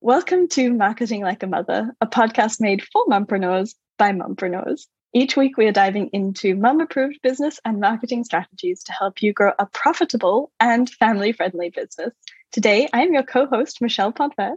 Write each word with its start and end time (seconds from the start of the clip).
Welcome 0.00 0.46
to 0.50 0.72
Marketing 0.72 1.22
Like 1.22 1.42
a 1.42 1.48
Mother, 1.48 1.92
a 2.00 2.06
podcast 2.06 2.60
made 2.60 2.86
for 2.86 3.04
mompreneurs 3.06 3.74
by 3.98 4.12
mompreneurs. 4.12 4.82
Each 5.12 5.36
week, 5.36 5.56
we 5.56 5.66
are 5.66 5.72
diving 5.72 6.10
into 6.12 6.54
mum 6.54 6.80
approved 6.80 7.18
business 7.20 7.58
and 7.64 7.80
marketing 7.80 8.22
strategies 8.22 8.84
to 8.84 8.92
help 8.92 9.22
you 9.22 9.32
grow 9.32 9.50
a 9.58 9.66
profitable 9.66 10.52
and 10.60 10.88
family 10.88 11.32
friendly 11.32 11.70
business. 11.70 12.14
Today, 12.52 12.88
I 12.92 13.02
am 13.02 13.12
your 13.12 13.24
co 13.24 13.46
host, 13.46 13.82
Michelle 13.82 14.12
Pontvert. 14.12 14.56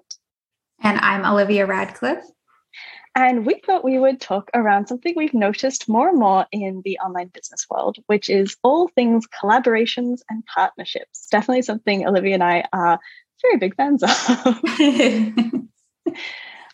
And 0.79 0.99
I'm 0.99 1.25
Olivia 1.25 1.65
Radcliffe. 1.65 2.23
And 3.15 3.45
we 3.45 3.61
thought 3.65 3.83
we 3.83 3.99
would 3.99 4.21
talk 4.21 4.49
around 4.53 4.87
something 4.87 5.13
we've 5.15 5.33
noticed 5.33 5.89
more 5.89 6.09
and 6.09 6.19
more 6.19 6.45
in 6.51 6.81
the 6.85 6.97
online 6.99 7.27
business 7.27 7.65
world, 7.69 7.97
which 8.05 8.29
is 8.29 8.55
all 8.63 8.87
things 8.87 9.27
collaborations 9.27 10.21
and 10.29 10.45
partnerships. 10.45 11.27
Definitely 11.29 11.63
something 11.63 12.07
Olivia 12.07 12.35
and 12.35 12.43
I 12.43 12.63
are 12.71 12.99
very 13.41 13.57
big 13.57 13.75
fans 13.75 14.03
of. 14.03 14.11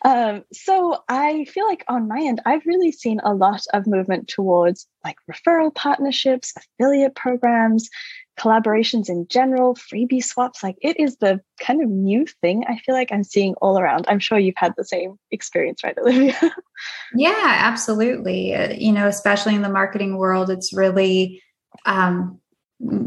um, 0.04 0.44
so 0.54 1.04
I 1.10 1.46
feel 1.46 1.66
like 1.66 1.84
on 1.88 2.08
my 2.08 2.20
end, 2.20 2.42
I've 2.46 2.66
really 2.66 2.92
seen 2.92 3.20
a 3.24 3.34
lot 3.34 3.62
of 3.74 3.88
movement 3.88 4.28
towards 4.28 4.88
like 5.04 5.18
referral 5.32 5.74
partnerships, 5.74 6.54
affiliate 6.56 7.16
programs, 7.16 7.90
collaborations 8.38 9.10
in 9.10 9.28
general, 9.28 9.76
freebie 9.76 10.24
swaps. 10.24 10.64
Like 10.64 10.78
it 10.82 11.00
is 11.00 11.18
the 11.18 11.42
kind 11.60 11.82
of 11.82 11.90
new 11.90 12.26
thing 12.42 12.64
I 12.68 12.78
feel 12.80 12.96
like 12.96 13.12
I'm 13.12 13.24
seeing 13.24 13.56
all 13.56 13.80
around. 13.80 14.06
I'm 14.08 14.20
sure 14.20 14.38
you've 14.38 14.56
had 14.58 14.74
the 14.78 14.86
same 14.86 15.18
experience, 15.32 15.84
right, 15.84 15.98
Olivia? 15.98 16.36
yeah, 17.16 17.56
absolutely. 17.60 18.54
Uh, 18.54 18.74
you 18.74 18.92
know, 18.92 19.08
especially 19.08 19.56
in 19.56 19.62
the 19.62 19.70
marketing 19.70 20.18
world, 20.18 20.50
it's 20.50 20.74
really, 20.74 21.42
um, 21.86 22.40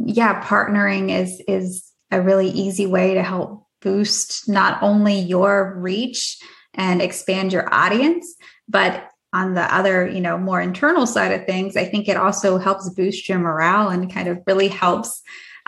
yeah, 0.05 0.43
partnering 0.43 1.11
is 1.16 1.41
is 1.47 1.91
a 2.11 2.20
really 2.20 2.48
easy 2.48 2.87
way 2.87 3.15
to 3.15 3.23
help 3.23 3.67
boost 3.81 4.48
not 4.48 4.83
only 4.83 5.19
your 5.19 5.77
reach 5.78 6.39
and 6.75 7.01
expand 7.01 7.53
your 7.53 7.73
audience, 7.73 8.34
but 8.69 9.09
on 9.33 9.55
the 9.55 9.75
other, 9.75 10.09
you 10.09 10.20
know, 10.20 10.36
more 10.36 10.61
internal 10.61 11.06
side 11.06 11.33
of 11.33 11.47
things, 11.47 11.77
I 11.77 11.84
think 11.84 12.09
it 12.09 12.17
also 12.17 12.59
helps 12.59 12.89
boost 12.91 13.28
your 13.28 13.39
morale 13.39 13.89
and 13.89 14.12
kind 14.12 14.28
of 14.28 14.39
really 14.47 14.69
helps. 14.69 15.23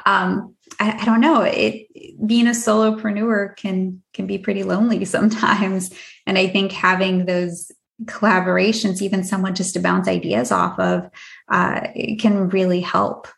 Um, 0.05 0.56
I, 0.80 0.98
I 1.00 1.05
don't 1.05 1.20
know. 1.20 1.42
It 1.42 1.86
being 2.27 2.46
a 2.46 2.50
solopreneur 2.50 3.56
can 3.56 4.02
can 4.12 4.27
be 4.27 4.38
pretty 4.38 4.64
lonely 4.64 5.05
sometimes, 5.16 5.92
and 6.27 6.38
I 6.38 6.48
think 6.48 6.72
having 6.72 7.27
those 7.27 7.70
collaborations, 8.05 9.00
even 9.00 9.22
someone 9.22 9.55
just 9.55 9.74
to 9.74 9.80
bounce 9.80 10.08
ideas 10.08 10.50
off 10.50 10.78
of, 10.78 11.08
uh, 11.48 11.88
can 12.18 12.48
really 12.48 12.80
help. 12.80 13.28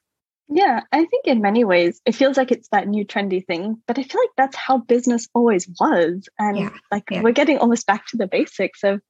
Yeah, 0.48 0.80
I 0.92 1.05
think 1.05 1.27
in 1.27 1.41
many 1.41 1.64
ways 1.64 2.00
it 2.05 2.14
feels 2.14 2.36
like 2.36 2.52
it's 2.52 2.69
that 2.69 2.86
new 2.86 3.05
trendy 3.05 3.45
thing, 3.45 3.83
but 3.86 3.98
I 3.98 4.02
feel 4.02 4.20
like 4.20 4.30
that's 4.36 4.56
how 4.56 4.78
business 4.78 5.27
always 5.34 5.69
was. 5.80 6.28
And 6.39 6.58
yeah, 6.58 6.70
like 6.91 7.05
yeah. 7.11 7.22
we're 7.22 7.33
getting 7.33 7.58
almost 7.58 7.86
back 7.86 8.06
to 8.08 8.17
the 8.17 8.27
basics 8.27 8.84
of 8.84 9.00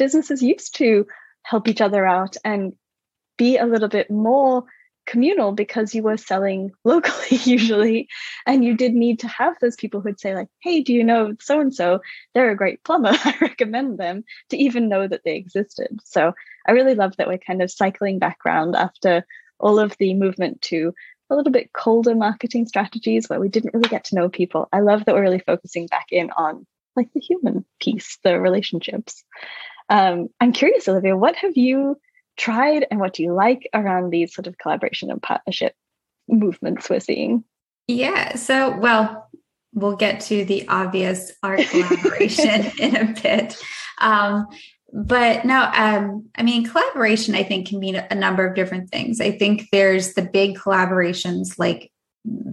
businesses 0.00 0.42
used 0.42 0.76
to 0.76 1.06
help 1.42 1.68
each 1.68 1.82
other 1.82 2.06
out 2.06 2.34
and 2.42 2.72
be 3.36 3.58
a 3.58 3.66
little 3.66 3.88
bit 3.88 4.10
more 4.10 4.64
communal 5.06 5.52
because 5.52 5.94
you 5.94 6.02
were 6.02 6.16
selling 6.16 6.70
locally 6.84 7.38
usually. 7.44 8.08
And 8.46 8.64
you 8.64 8.74
did 8.74 8.94
need 8.94 9.18
to 9.20 9.28
have 9.28 9.56
those 9.60 9.76
people 9.76 10.00
who'd 10.00 10.18
say 10.18 10.34
like 10.34 10.48
hey 10.60 10.80
do 10.80 10.94
you 10.94 11.04
know 11.04 11.34
so 11.38 11.60
and 11.60 11.74
so 11.74 12.00
they're 12.32 12.50
a 12.50 12.56
great 12.56 12.82
plumber. 12.82 13.12
I 13.24 13.36
recommend 13.42 13.98
them 13.98 14.24
to 14.48 14.56
even 14.56 14.88
know 14.88 15.06
that 15.06 15.22
they 15.24 15.36
existed. 15.36 16.00
So 16.04 16.32
i 16.66 16.72
really 16.72 16.94
love 16.94 17.16
that 17.18 17.28
we're 17.28 17.38
kind 17.38 17.60
of 17.60 17.70
cycling 17.70 18.18
back 18.18 18.38
around 18.46 18.76
after 18.76 19.26
all 19.58 19.78
of 19.78 19.94
the 19.98 20.14
movement 20.14 20.62
to 20.62 20.94
a 21.28 21.36
little 21.36 21.52
bit 21.52 21.74
colder 21.74 22.14
marketing 22.14 22.66
strategies 22.66 23.28
where 23.28 23.40
we 23.40 23.50
didn't 23.50 23.74
really 23.74 23.88
get 23.88 24.04
to 24.04 24.14
know 24.14 24.30
people. 24.30 24.66
I 24.72 24.80
love 24.80 25.04
that 25.04 25.14
we're 25.14 25.28
really 25.28 25.44
focusing 25.52 25.86
back 25.88 26.06
in 26.10 26.30
on 26.30 26.66
like 26.96 27.12
the 27.12 27.20
human 27.20 27.64
piece 27.80 28.18
the 28.24 28.40
relationships 28.40 29.24
um, 29.90 30.28
I'm 30.40 30.52
curious, 30.52 30.88
Olivia, 30.88 31.16
what 31.16 31.36
have 31.36 31.56
you 31.56 32.00
tried 32.36 32.86
and 32.90 33.00
what 33.00 33.12
do 33.12 33.22
you 33.22 33.34
like 33.34 33.68
around 33.74 34.10
these 34.10 34.34
sort 34.34 34.46
of 34.46 34.56
collaboration 34.56 35.10
and 35.10 35.22
partnership 35.22 35.74
movements 36.28 36.88
we're 36.88 37.00
seeing? 37.00 37.44
Yeah. 37.88 38.36
So, 38.36 38.76
well, 38.78 39.28
we'll 39.74 39.96
get 39.96 40.20
to 40.20 40.44
the 40.44 40.66
obvious 40.68 41.32
art 41.42 41.60
collaboration 41.70 42.70
in 42.78 42.96
a 42.96 43.20
bit. 43.20 43.60
Um, 43.98 44.46
but 44.92 45.44
no, 45.44 45.70
um, 45.74 46.28
I 46.36 46.42
mean, 46.42 46.64
collaboration, 46.64 47.34
I 47.34 47.42
think, 47.42 47.68
can 47.68 47.78
mean 47.78 47.96
a 47.96 48.14
number 48.14 48.46
of 48.46 48.54
different 48.54 48.90
things. 48.90 49.20
I 49.20 49.32
think 49.32 49.68
there's 49.70 50.14
the 50.14 50.22
big 50.22 50.56
collaborations 50.56 51.58
like 51.58 51.92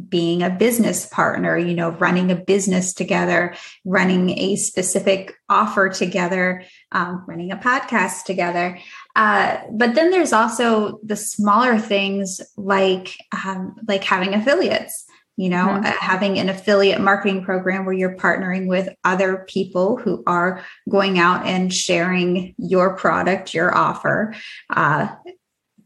being 0.09 0.41
a 0.41 0.49
business 0.49 1.05
partner, 1.05 1.57
you 1.57 1.73
know, 1.73 1.89
running 1.91 2.31
a 2.31 2.35
business 2.35 2.93
together, 2.93 3.55
running 3.83 4.37
a 4.37 4.55
specific 4.55 5.33
offer 5.49 5.89
together, 5.89 6.63
um, 6.93 7.23
running 7.27 7.51
a 7.51 7.57
podcast 7.57 8.23
together. 8.23 8.79
Uh, 9.15 9.59
but 9.71 9.95
then 9.95 10.11
there's 10.11 10.33
also 10.33 10.99
the 11.03 11.15
smaller 11.15 11.77
things 11.77 12.39
like 12.55 13.17
um, 13.45 13.75
like 13.87 14.03
having 14.03 14.33
affiliates. 14.33 15.05
You 15.39 15.49
know, 15.49 15.67
mm-hmm. 15.67 15.85
uh, 15.85 15.91
having 15.99 16.39
an 16.39 16.49
affiliate 16.49 16.99
marketing 16.99 17.43
program 17.43 17.85
where 17.85 17.93
you're 17.93 18.17
partnering 18.17 18.65
with 18.65 18.89
other 19.03 19.45
people 19.47 19.95
who 19.95 20.23
are 20.25 20.65
going 20.89 21.19
out 21.19 21.45
and 21.45 21.71
sharing 21.71 22.55
your 22.57 22.97
product, 22.97 23.53
your 23.53 23.75
offer, 23.75 24.33
uh, 24.71 25.09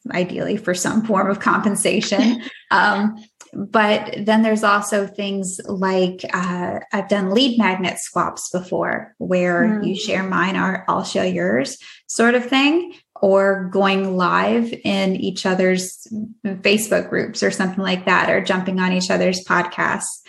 ideally 0.10 0.56
for 0.56 0.74
some 0.74 1.06
form 1.06 1.30
of 1.30 1.42
compensation. 1.42 2.42
um, 2.72 3.22
but 3.54 4.16
then 4.18 4.44
there's 4.44 4.64
also 4.64 5.06
things 5.06 5.60
like 5.66 6.24
uh, 6.34 6.80
I've 6.94 7.10
done 7.10 7.34
lead 7.34 7.58
magnet 7.58 7.98
swaps 8.00 8.50
before, 8.50 9.14
where 9.18 9.68
mm. 9.68 9.88
you 9.88 9.96
share 9.96 10.24
mine, 10.24 10.56
or 10.56 10.86
I'll 10.88 11.04
share 11.04 11.26
yours, 11.26 11.78
sort 12.08 12.36
of 12.36 12.46
thing, 12.46 12.94
or 13.22 13.70
going 13.72 14.16
live 14.16 14.74
in 14.86 15.18
each 15.18 15.46
other's 15.46 16.08
Facebook 16.46 17.10
groups 17.10 17.44
or 17.44 17.52
something 17.52 17.84
like 17.84 18.06
that, 18.06 18.30
or 18.30 18.42
jumping 18.42 18.80
on 18.80 18.94
each 18.94 19.12
other's 19.12 19.44
podcasts, 19.44 20.22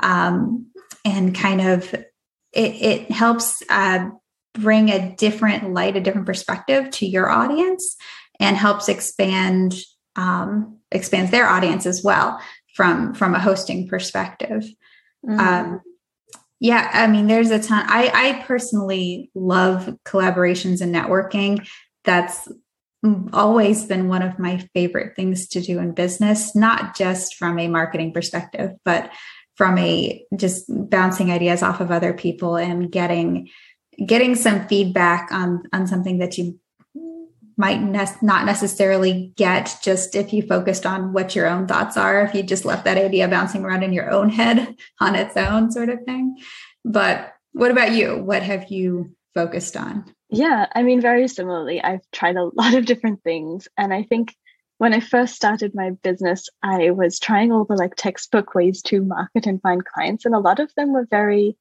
um, 0.00 0.66
and 1.04 1.34
kind 1.34 1.62
of 1.62 1.94
it, 1.94 2.04
it 2.52 3.10
helps 3.10 3.62
uh, 3.70 4.10
bring 4.52 4.90
a 4.90 5.14
different 5.16 5.72
light, 5.72 5.96
a 5.96 6.00
different 6.00 6.26
perspective 6.26 6.90
to 6.90 7.06
your 7.06 7.30
audience, 7.30 7.96
and 8.38 8.54
helps 8.54 8.90
expand 8.90 9.74
um, 10.16 10.78
expands 10.92 11.30
their 11.30 11.46
audience 11.46 11.86
as 11.86 12.02
well 12.02 12.38
from 12.76 13.14
from 13.14 13.34
a 13.34 13.40
hosting 13.40 13.88
perspective. 13.88 14.64
Mm-hmm. 15.26 15.40
Um, 15.40 15.80
yeah, 16.60 16.90
I 16.92 17.06
mean, 17.06 17.26
there's 17.26 17.50
a 17.50 17.58
ton. 17.58 17.84
I 17.88 18.10
I 18.12 18.42
personally 18.44 19.30
love 19.34 19.96
collaborations 20.04 20.80
and 20.82 20.94
networking. 20.94 21.66
That's 22.04 22.48
always 23.32 23.84
been 23.86 24.08
one 24.08 24.22
of 24.22 24.38
my 24.38 24.58
favorite 24.74 25.16
things 25.16 25.48
to 25.48 25.60
do 25.60 25.78
in 25.78 25.92
business, 25.92 26.54
not 26.54 26.96
just 26.96 27.36
from 27.36 27.58
a 27.58 27.68
marketing 27.68 28.12
perspective, 28.12 28.72
but 28.84 29.10
from 29.54 29.78
a 29.78 30.24
just 30.36 30.64
bouncing 30.68 31.30
ideas 31.30 31.62
off 31.62 31.80
of 31.80 31.90
other 31.90 32.12
people 32.12 32.56
and 32.56 32.92
getting 32.92 33.48
getting 34.04 34.34
some 34.34 34.66
feedback 34.68 35.30
on 35.32 35.62
on 35.72 35.86
something 35.86 36.18
that 36.18 36.36
you 36.36 36.58
might 37.56 37.80
ne- 37.80 38.06
not 38.22 38.44
necessarily 38.44 39.32
get 39.36 39.76
just 39.82 40.14
if 40.14 40.32
you 40.32 40.42
focused 40.42 40.84
on 40.84 41.12
what 41.12 41.34
your 41.34 41.46
own 41.46 41.66
thoughts 41.66 41.96
are, 41.96 42.22
if 42.22 42.34
you 42.34 42.42
just 42.42 42.64
left 42.64 42.84
that 42.84 42.98
idea 42.98 43.28
bouncing 43.28 43.64
around 43.64 43.82
in 43.82 43.92
your 43.92 44.10
own 44.10 44.28
head 44.28 44.76
on 45.00 45.14
its 45.14 45.36
own, 45.36 45.70
sort 45.70 45.88
of 45.88 46.02
thing. 46.04 46.36
But 46.84 47.32
what 47.52 47.70
about 47.70 47.92
you? 47.92 48.16
What 48.18 48.42
have 48.42 48.70
you 48.70 49.16
focused 49.34 49.76
on? 49.76 50.04
Yeah, 50.28 50.66
I 50.74 50.82
mean, 50.82 51.00
very 51.00 51.28
similarly, 51.28 51.82
I've 51.82 52.08
tried 52.12 52.36
a 52.36 52.44
lot 52.54 52.74
of 52.74 52.84
different 52.84 53.22
things. 53.22 53.68
And 53.76 53.94
I 53.94 54.02
think 54.02 54.34
when 54.78 54.92
I 54.92 55.00
first 55.00 55.34
started 55.34 55.74
my 55.74 55.90
business, 56.02 56.48
I 56.62 56.90
was 56.90 57.18
trying 57.18 57.50
all 57.52 57.64
the 57.64 57.76
like 57.76 57.94
textbook 57.96 58.54
ways 58.54 58.82
to 58.82 59.02
market 59.02 59.46
and 59.46 59.62
find 59.62 59.84
clients. 59.84 60.26
And 60.26 60.34
a 60.34 60.40
lot 60.40 60.60
of 60.60 60.70
them 60.74 60.92
were 60.92 61.06
very 61.10 61.56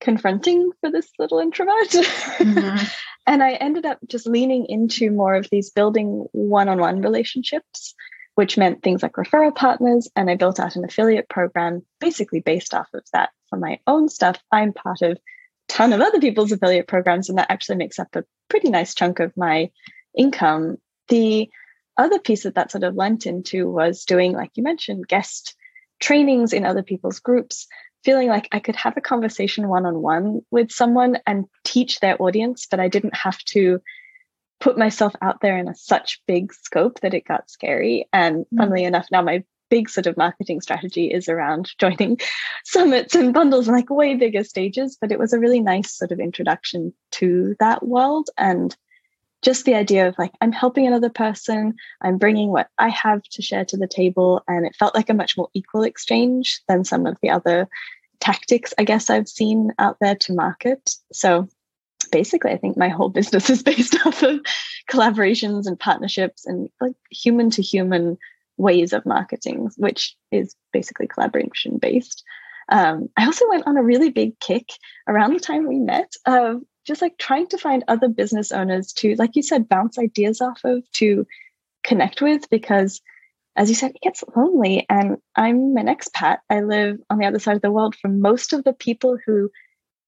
confronting 0.00 0.70
for 0.80 0.90
this 0.90 1.08
little 1.18 1.38
introvert. 1.38 1.88
Mm-hmm. 1.88 2.84
and 3.26 3.42
I 3.42 3.52
ended 3.52 3.86
up 3.86 3.98
just 4.06 4.26
leaning 4.26 4.66
into 4.68 5.10
more 5.10 5.34
of 5.34 5.48
these 5.50 5.70
building 5.70 6.26
one 6.32 6.68
on 6.68 6.78
one 6.78 7.02
relationships, 7.02 7.94
which 8.34 8.56
meant 8.56 8.82
things 8.82 9.02
like 9.02 9.12
referral 9.12 9.54
partners. 9.54 10.08
And 10.16 10.30
I 10.30 10.36
built 10.36 10.60
out 10.60 10.76
an 10.76 10.84
affiliate 10.84 11.28
program 11.28 11.84
basically 12.00 12.40
based 12.40 12.74
off 12.74 12.88
of 12.94 13.04
that 13.12 13.30
for 13.50 13.58
my 13.58 13.80
own 13.86 14.08
stuff. 14.08 14.38
I'm 14.52 14.72
part 14.72 15.02
of 15.02 15.12
a 15.12 15.20
ton 15.68 15.92
of 15.92 16.00
other 16.00 16.20
people's 16.20 16.52
affiliate 16.52 16.88
programs, 16.88 17.28
and 17.28 17.38
that 17.38 17.50
actually 17.50 17.76
makes 17.76 17.98
up 17.98 18.14
a 18.14 18.24
pretty 18.48 18.70
nice 18.70 18.94
chunk 18.94 19.20
of 19.20 19.36
my 19.36 19.70
income. 20.16 20.78
The 21.08 21.50
other 21.96 22.18
piece 22.18 22.44
that 22.44 22.54
that 22.54 22.70
sort 22.70 22.84
of 22.84 22.94
lent 22.94 23.26
into 23.26 23.68
was 23.68 24.04
doing, 24.04 24.32
like 24.32 24.52
you 24.54 24.62
mentioned, 24.62 25.08
guest 25.08 25.56
trainings 26.00 26.52
in 26.52 26.64
other 26.64 26.82
people's 26.82 27.18
groups 27.18 27.66
feeling 28.04 28.28
like 28.28 28.48
I 28.52 28.60
could 28.60 28.76
have 28.76 28.96
a 28.96 29.02
conversation 29.02 29.68
one 29.68 29.86
on 29.86 30.02
one 30.02 30.40
with 30.50 30.70
someone 30.70 31.18
and 31.26 31.46
teach 31.64 32.00
their 32.00 32.20
audience, 32.20 32.66
but 32.70 32.80
I 32.80 32.88
didn't 32.88 33.16
have 33.16 33.38
to 33.46 33.80
put 34.60 34.78
myself 34.78 35.14
out 35.22 35.40
there 35.40 35.58
in 35.58 35.68
a 35.68 35.74
such 35.74 36.20
big 36.26 36.52
scope 36.52 37.00
that 37.00 37.14
it 37.14 37.26
got 37.26 37.50
scary. 37.50 38.08
And 38.12 38.38
mm-hmm. 38.38 38.58
funnily 38.58 38.84
enough, 38.84 39.06
now 39.10 39.22
my 39.22 39.44
big 39.70 39.88
sort 39.88 40.06
of 40.06 40.16
marketing 40.16 40.60
strategy 40.60 41.06
is 41.06 41.28
around 41.28 41.70
joining 41.78 42.18
summits 42.64 43.14
and 43.14 43.34
bundles 43.34 43.68
and 43.68 43.76
like 43.76 43.90
way 43.90 44.14
bigger 44.14 44.44
stages. 44.44 44.96
But 45.00 45.12
it 45.12 45.18
was 45.18 45.32
a 45.32 45.38
really 45.38 45.60
nice 45.60 45.96
sort 45.96 46.12
of 46.12 46.20
introduction 46.20 46.92
to 47.12 47.56
that 47.60 47.86
world 47.86 48.30
and 48.36 48.76
just 49.42 49.64
the 49.64 49.74
idea 49.74 50.08
of 50.08 50.14
like 50.18 50.32
i'm 50.40 50.52
helping 50.52 50.86
another 50.86 51.10
person 51.10 51.74
i'm 52.02 52.18
bringing 52.18 52.50
what 52.50 52.68
i 52.78 52.88
have 52.88 53.22
to 53.22 53.42
share 53.42 53.64
to 53.64 53.76
the 53.76 53.86
table 53.86 54.42
and 54.48 54.66
it 54.66 54.76
felt 54.76 54.94
like 54.94 55.08
a 55.08 55.14
much 55.14 55.36
more 55.36 55.48
equal 55.54 55.82
exchange 55.82 56.60
than 56.68 56.84
some 56.84 57.06
of 57.06 57.16
the 57.22 57.30
other 57.30 57.68
tactics 58.20 58.74
i 58.78 58.84
guess 58.84 59.10
i've 59.10 59.28
seen 59.28 59.70
out 59.78 59.96
there 60.00 60.16
to 60.16 60.34
market. 60.34 60.90
So 61.12 61.48
basically 62.10 62.50
i 62.50 62.56
think 62.56 62.76
my 62.76 62.88
whole 62.88 63.08
business 63.18 63.50
is 63.50 63.62
based 63.62 63.94
off 64.06 64.22
of 64.22 64.40
collaborations 64.90 65.66
and 65.66 65.78
partnerships 65.78 66.46
and 66.46 66.68
like 66.80 66.96
human 67.10 67.50
to 67.50 67.62
human 67.62 68.16
ways 68.56 68.92
of 68.92 69.06
marketing 69.06 69.70
which 69.76 70.16
is 70.32 70.56
basically 70.72 71.06
collaboration 71.06 71.78
based 71.78 72.24
um, 72.70 73.08
i 73.16 73.24
also 73.24 73.48
went 73.48 73.66
on 73.66 73.76
a 73.76 73.82
really 73.82 74.10
big 74.10 74.38
kick 74.40 74.70
around 75.06 75.32
the 75.32 75.40
time 75.40 75.66
we 75.66 75.78
met 75.78 76.12
of 76.26 76.60
just 76.88 77.02
like 77.02 77.18
trying 77.18 77.46
to 77.48 77.58
find 77.58 77.84
other 77.86 78.08
business 78.08 78.50
owners 78.50 78.92
to, 78.94 79.14
like 79.16 79.36
you 79.36 79.42
said, 79.42 79.68
bounce 79.68 79.98
ideas 79.98 80.40
off 80.40 80.60
of 80.64 80.82
to 80.92 81.26
connect 81.84 82.20
with 82.20 82.48
because 82.50 83.00
as 83.56 83.68
you 83.68 83.74
said, 83.74 83.90
it 83.90 84.02
gets 84.02 84.22
lonely. 84.36 84.86
And 84.88 85.16
I'm 85.34 85.76
an 85.76 85.86
expat. 85.86 86.38
I 86.48 86.60
live 86.60 86.98
on 87.10 87.18
the 87.18 87.26
other 87.26 87.40
side 87.40 87.56
of 87.56 87.62
the 87.62 87.72
world 87.72 87.96
from 87.96 88.20
most 88.20 88.52
of 88.52 88.62
the 88.62 88.72
people 88.72 89.18
who 89.26 89.50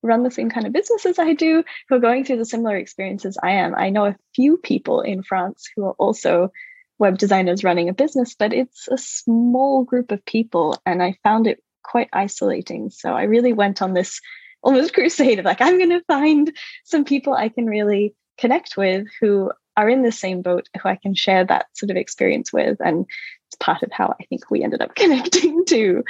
run 0.01 0.23
the 0.23 0.31
same 0.31 0.49
kind 0.49 0.65
of 0.65 0.73
businesses 0.73 1.19
I 1.19 1.33
do, 1.33 1.63
who 1.87 1.95
are 1.95 1.99
going 1.99 2.23
through 2.23 2.37
the 2.37 2.45
similar 2.45 2.77
experiences 2.77 3.37
I 3.43 3.51
am. 3.51 3.75
I 3.75 3.89
know 3.89 4.05
a 4.05 4.15
few 4.33 4.57
people 4.57 5.01
in 5.01 5.21
France 5.21 5.69
who 5.75 5.85
are 5.85 5.95
also 5.99 6.51
web 6.97 7.17
designers 7.17 7.63
running 7.63 7.89
a 7.89 7.93
business, 7.93 8.35
but 8.35 8.53
it's 8.53 8.87
a 8.87 8.97
small 8.97 9.83
group 9.83 10.11
of 10.11 10.25
people. 10.25 10.77
And 10.85 11.03
I 11.03 11.17
found 11.21 11.45
it 11.45 11.61
quite 11.83 12.09
isolating. 12.13 12.89
So 12.89 13.13
I 13.13 13.23
really 13.23 13.53
went 13.53 13.81
on 13.81 13.93
this 13.93 14.21
almost 14.63 14.93
crusade. 14.93 15.39
Of 15.39 15.45
like 15.45 15.61
i'm 15.61 15.77
going 15.77 15.89
to 15.89 16.03
find 16.05 16.51
some 16.83 17.05
people 17.05 17.33
i 17.33 17.49
can 17.49 17.65
really 17.65 18.13
connect 18.37 18.77
with 18.77 19.07
who 19.19 19.51
are 19.77 19.89
in 19.89 20.01
the 20.01 20.11
same 20.11 20.41
boat 20.41 20.67
who 20.81 20.89
i 20.89 20.95
can 20.95 21.15
share 21.15 21.45
that 21.45 21.65
sort 21.73 21.91
of 21.91 21.97
experience 21.97 22.51
with 22.51 22.77
and 22.83 23.05
it's 23.47 23.55
part 23.59 23.83
of 23.83 23.91
how 23.91 24.15
i 24.19 24.23
think 24.25 24.49
we 24.49 24.63
ended 24.63 24.81
up 24.81 24.95
connecting 24.95 25.65
too. 25.65 26.03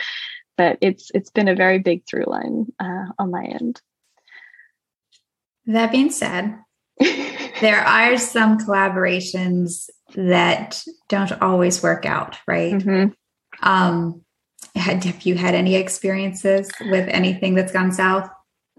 But 0.58 0.78
it's 0.82 1.10
it's 1.14 1.32
been 1.32 1.48
a 1.48 1.56
very 1.56 1.80
big 1.80 2.04
through 2.08 2.26
line 2.28 2.68
uh, 2.80 3.06
on 3.18 3.32
my 3.32 3.44
end. 3.44 3.82
That 5.66 5.92
being 5.92 6.12
said 6.12 6.56
there 7.62 7.80
are 7.80 8.18
some 8.18 8.60
collaborations 8.60 9.90
that 10.14 10.84
don't 11.08 11.32
always 11.42 11.82
work 11.82 12.06
out 12.06 12.38
right? 12.48 12.74
Mm-hmm. 12.74 13.68
um 13.68 14.22
have 14.76 15.22
you 15.24 15.36
had 15.36 15.56
any 15.56 15.76
experiences 15.76 16.70
with 16.82 17.08
anything 17.10 17.56
that's 17.56 17.72
gone 17.72 17.92
south 17.92 18.30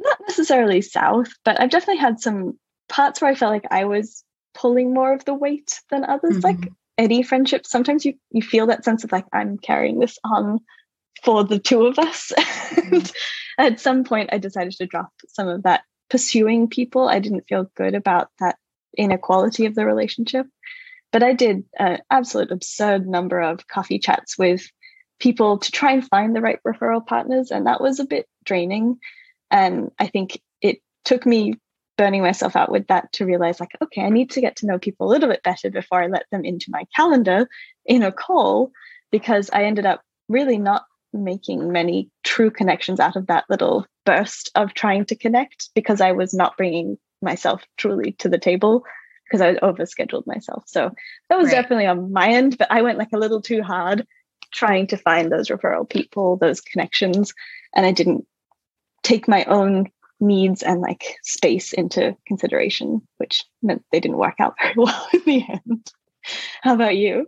not 0.03 0.21
necessarily 0.27 0.83
south, 0.83 1.29
but 1.45 1.61
I've 1.61 1.71
definitely 1.71 2.01
had 2.01 2.21
some 2.21 2.59
parts 2.89 3.21
where 3.21 3.31
I 3.31 3.35
felt 3.35 3.53
like 3.53 3.67
I 3.71 3.85
was 3.85 4.25
pulling 4.55 4.93
more 4.93 5.13
of 5.13 5.25
the 5.25 5.35
weight 5.35 5.81
than 5.91 6.05
others. 6.05 6.39
Mm-hmm. 6.39 6.63
Like 6.63 6.73
any 6.99 7.23
friendship, 7.23 7.67
sometimes 7.67 8.05
you 8.05 8.15
you 8.31 8.43
feel 8.43 8.67
that 8.67 8.85
sense 8.85 9.05
of 9.05 9.13
like 9.13 9.27
I'm 9.33 9.59
carrying 9.59 9.99
this 9.99 10.19
on 10.25 10.61
for 11.25 11.45
the 11.45 11.59
two 11.59 11.87
of 11.87 11.99
us. 11.99 12.33
Mm-hmm. 12.73 13.07
at 13.59 13.81
some 13.81 14.03
point, 14.03 14.31
I 14.33 14.39
decided 14.39 14.73
to 14.73 14.87
drop 14.87 15.13
some 15.29 15.47
of 15.47 15.65
that 15.65 15.83
pursuing 16.09 16.69
people. 16.69 17.09
I 17.09 17.19
didn't 17.19 17.47
feel 17.47 17.71
good 17.77 17.95
about 17.95 18.29
that 18.41 18.57
inequality 18.97 19.67
of 19.67 19.75
the 19.75 19.85
relationship. 19.85 20.47
But 21.13 21.23
I 21.23 21.35
did 21.35 21.65
an 21.79 22.01
absolute 22.11 22.51
absurd 22.51 23.07
number 23.07 23.41
of 23.41 23.67
coffee 23.69 23.99
chats 23.99 24.39
with 24.39 24.67
people 25.21 25.59
to 25.59 25.71
try 25.71 25.93
and 25.93 26.07
find 26.07 26.35
the 26.35 26.41
right 26.41 26.59
referral 26.67 27.07
partners. 27.07 27.51
And 27.51 27.67
that 27.67 27.81
was 27.81 28.01
a 28.01 28.07
bit 28.07 28.27
draining. 28.45 28.99
And 29.53 29.93
I 30.01 30.09
think 30.09 30.41
it 30.61 30.79
took 31.05 31.25
me 31.27 31.55
burning 31.99 32.23
myself 32.23 32.57
out 32.57 32.73
with 32.73 32.87
that 32.89 33.13
to 33.13 33.27
realize, 33.27 33.61
like, 33.61 33.77
okay, 33.83 34.03
I 34.03 34.09
need 34.09 34.31
to 34.31 34.41
get 34.41 34.57
to 34.57 34.67
know 34.67 34.79
people 34.79 35.07
a 35.07 35.11
little 35.11 35.29
bit 35.29 35.43
better 35.45 35.71
before 35.71 36.03
I 36.03 36.07
let 36.09 36.25
them 36.33 36.45
into 36.45 36.71
my 36.71 36.85
calendar 36.97 37.47
in 37.85 38.03
a 38.03 38.11
call, 38.11 38.73
because 39.11 39.51
I 39.53 39.65
ended 39.65 39.87
up 39.87 40.03
really 40.29 40.59
not 40.59 40.85
making 41.13 41.71
many 41.71 42.11
true 42.25 42.51
connections 42.51 42.99
out 42.99 43.17
of 43.17 43.27
that 43.27 43.45
little 43.51 43.87
burst 44.07 44.51
of 44.55 44.73
trying 44.73 45.05
to 45.05 45.15
connect 45.15 45.69
because 45.75 46.01
I 46.01 46.13
was 46.13 46.33
not 46.33 46.57
bringing 46.57 46.97
myself 47.21 47.63
truly 47.77 48.13
to 48.13 48.29
the 48.31 48.39
table 48.39 48.85
because 49.27 49.43
I 49.43 49.51
was 49.51 49.59
overscheduled 49.59 50.27
myself. 50.27 50.65
So 50.67 50.91
that 51.29 51.39
was 51.39 51.49
right. 51.49 51.61
definitely 51.61 51.87
on 51.87 52.13
my 52.13 52.29
end, 52.29 52.57
but 52.57 52.69
I 52.71 52.83
went 52.83 52.99
like 52.99 53.13
a 53.13 53.19
little 53.19 53.43
too 53.43 53.63
hard 53.63 54.07
trying 54.53 54.87
to 54.89 54.97
find 54.97 55.31
those 55.31 55.49
referral 55.49 55.89
people, 55.89 56.37
those 56.37 56.61
connections, 56.61 57.33
and 57.75 57.87
I 57.87 57.93
didn't 57.93 58.27
take 59.03 59.29
my 59.29 59.45
own 59.45 59.91
needs 60.21 60.63
and 60.63 60.81
like 60.81 61.17
space 61.23 61.73
into 61.73 62.17
consideration, 62.27 63.03
which 63.19 63.45
meant 63.63 63.85
they 63.91 64.01
didn't 64.01 64.19
work 64.19 64.37
out 64.39 64.55
very 64.63 64.75
well 64.77 65.09
in 65.13 65.23
the 65.27 65.45
end. 65.49 65.93
How 66.63 66.75
about 66.75 66.97
you? 66.97 67.27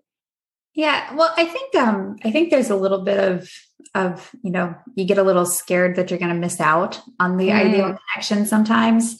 Yeah, 0.74 1.14
well, 1.14 1.32
I 1.36 1.44
think 1.44 1.74
um 1.76 2.16
I 2.24 2.30
think 2.30 2.50
there's 2.50 2.70
a 2.70 2.76
little 2.76 3.02
bit 3.02 3.18
of 3.18 3.50
of, 3.94 4.34
you 4.42 4.50
know, 4.50 4.74
you 4.96 5.04
get 5.04 5.18
a 5.18 5.22
little 5.22 5.46
scared 5.46 5.96
that 5.96 6.10
you're 6.10 6.18
going 6.18 6.34
to 6.34 6.40
miss 6.40 6.60
out 6.60 7.00
on 7.20 7.36
the 7.36 7.48
mm. 7.48 7.54
ideal 7.54 7.96
connection 8.12 8.46
sometimes. 8.46 9.18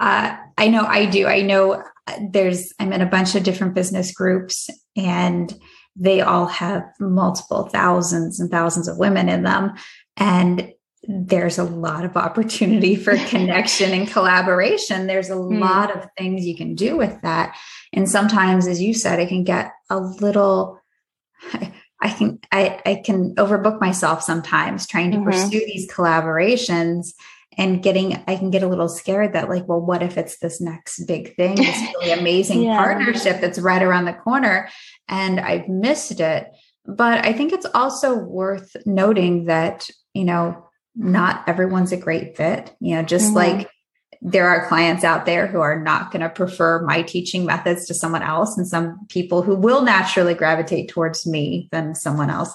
Uh 0.00 0.36
I 0.58 0.68
know 0.68 0.84
I 0.84 1.06
do. 1.06 1.26
I 1.26 1.42
know 1.42 1.82
uh, 2.06 2.18
there's 2.30 2.72
I'm 2.80 2.92
in 2.92 3.02
a 3.02 3.06
bunch 3.06 3.34
of 3.34 3.44
different 3.44 3.74
business 3.74 4.12
groups 4.12 4.68
and 4.96 5.52
they 5.94 6.20
all 6.20 6.46
have 6.46 6.84
multiple 7.00 7.68
thousands 7.68 8.38
and 8.38 8.50
thousands 8.50 8.88
of 8.88 8.98
women 8.98 9.28
in 9.28 9.44
them 9.44 9.72
and 10.16 10.72
there's 11.08 11.58
a 11.58 11.64
lot 11.64 12.04
of 12.04 12.16
opportunity 12.16 12.96
for 12.96 13.16
connection 13.28 13.92
and 13.92 14.08
collaboration. 14.08 15.06
There's 15.06 15.30
a 15.30 15.34
mm. 15.34 15.58
lot 15.58 15.96
of 15.96 16.08
things 16.16 16.46
you 16.46 16.56
can 16.56 16.74
do 16.74 16.96
with 16.96 17.20
that. 17.22 17.56
And 17.92 18.08
sometimes, 18.08 18.66
as 18.66 18.80
you 18.82 18.94
said, 18.94 19.20
it 19.20 19.28
can 19.28 19.44
get 19.44 19.72
a 19.90 19.98
little, 19.98 20.80
I 21.52 22.10
can, 22.10 22.40
I, 22.52 22.80
I 22.84 23.02
can 23.04 23.34
overbook 23.36 23.80
myself 23.80 24.22
sometimes 24.22 24.86
trying 24.86 25.12
to 25.12 25.18
mm-hmm. 25.18 25.30
pursue 25.30 25.60
these 25.60 25.90
collaborations 25.90 27.12
and 27.58 27.82
getting, 27.82 28.22
I 28.26 28.36
can 28.36 28.50
get 28.50 28.62
a 28.62 28.68
little 28.68 28.88
scared 28.88 29.32
that 29.32 29.48
like, 29.48 29.66
well, 29.66 29.80
what 29.80 30.02
if 30.02 30.18
it's 30.18 30.38
this 30.38 30.60
next 30.60 31.04
big 31.06 31.34
thing, 31.36 31.54
this 31.54 31.80
really 32.00 32.12
amazing 32.12 32.64
yeah. 32.64 32.76
partnership 32.76 33.40
that's 33.40 33.58
right 33.58 33.82
around 33.82 34.04
the 34.04 34.12
corner 34.12 34.68
and 35.08 35.40
I've 35.40 35.68
missed 35.68 36.20
it. 36.20 36.48
But 36.84 37.26
I 37.26 37.32
think 37.32 37.52
it's 37.52 37.66
also 37.74 38.16
worth 38.16 38.76
noting 38.84 39.46
that, 39.46 39.88
you 40.14 40.24
know, 40.24 40.66
not 40.96 41.44
everyone's 41.46 41.92
a 41.92 41.96
great 41.96 42.36
fit. 42.36 42.74
You 42.80 42.96
know, 42.96 43.02
just 43.02 43.26
mm-hmm. 43.26 43.36
like 43.36 43.70
there 44.22 44.48
are 44.48 44.66
clients 44.66 45.04
out 45.04 45.26
there 45.26 45.46
who 45.46 45.60
are 45.60 45.80
not 45.80 46.10
going 46.10 46.22
to 46.22 46.30
prefer 46.30 46.82
my 46.82 47.02
teaching 47.02 47.44
methods 47.44 47.86
to 47.86 47.94
someone 47.94 48.22
else, 48.22 48.56
and 48.56 48.66
some 48.66 49.06
people 49.08 49.42
who 49.42 49.54
will 49.54 49.82
naturally 49.82 50.34
gravitate 50.34 50.88
towards 50.88 51.26
me 51.26 51.68
than 51.70 51.94
someone 51.94 52.30
else. 52.30 52.52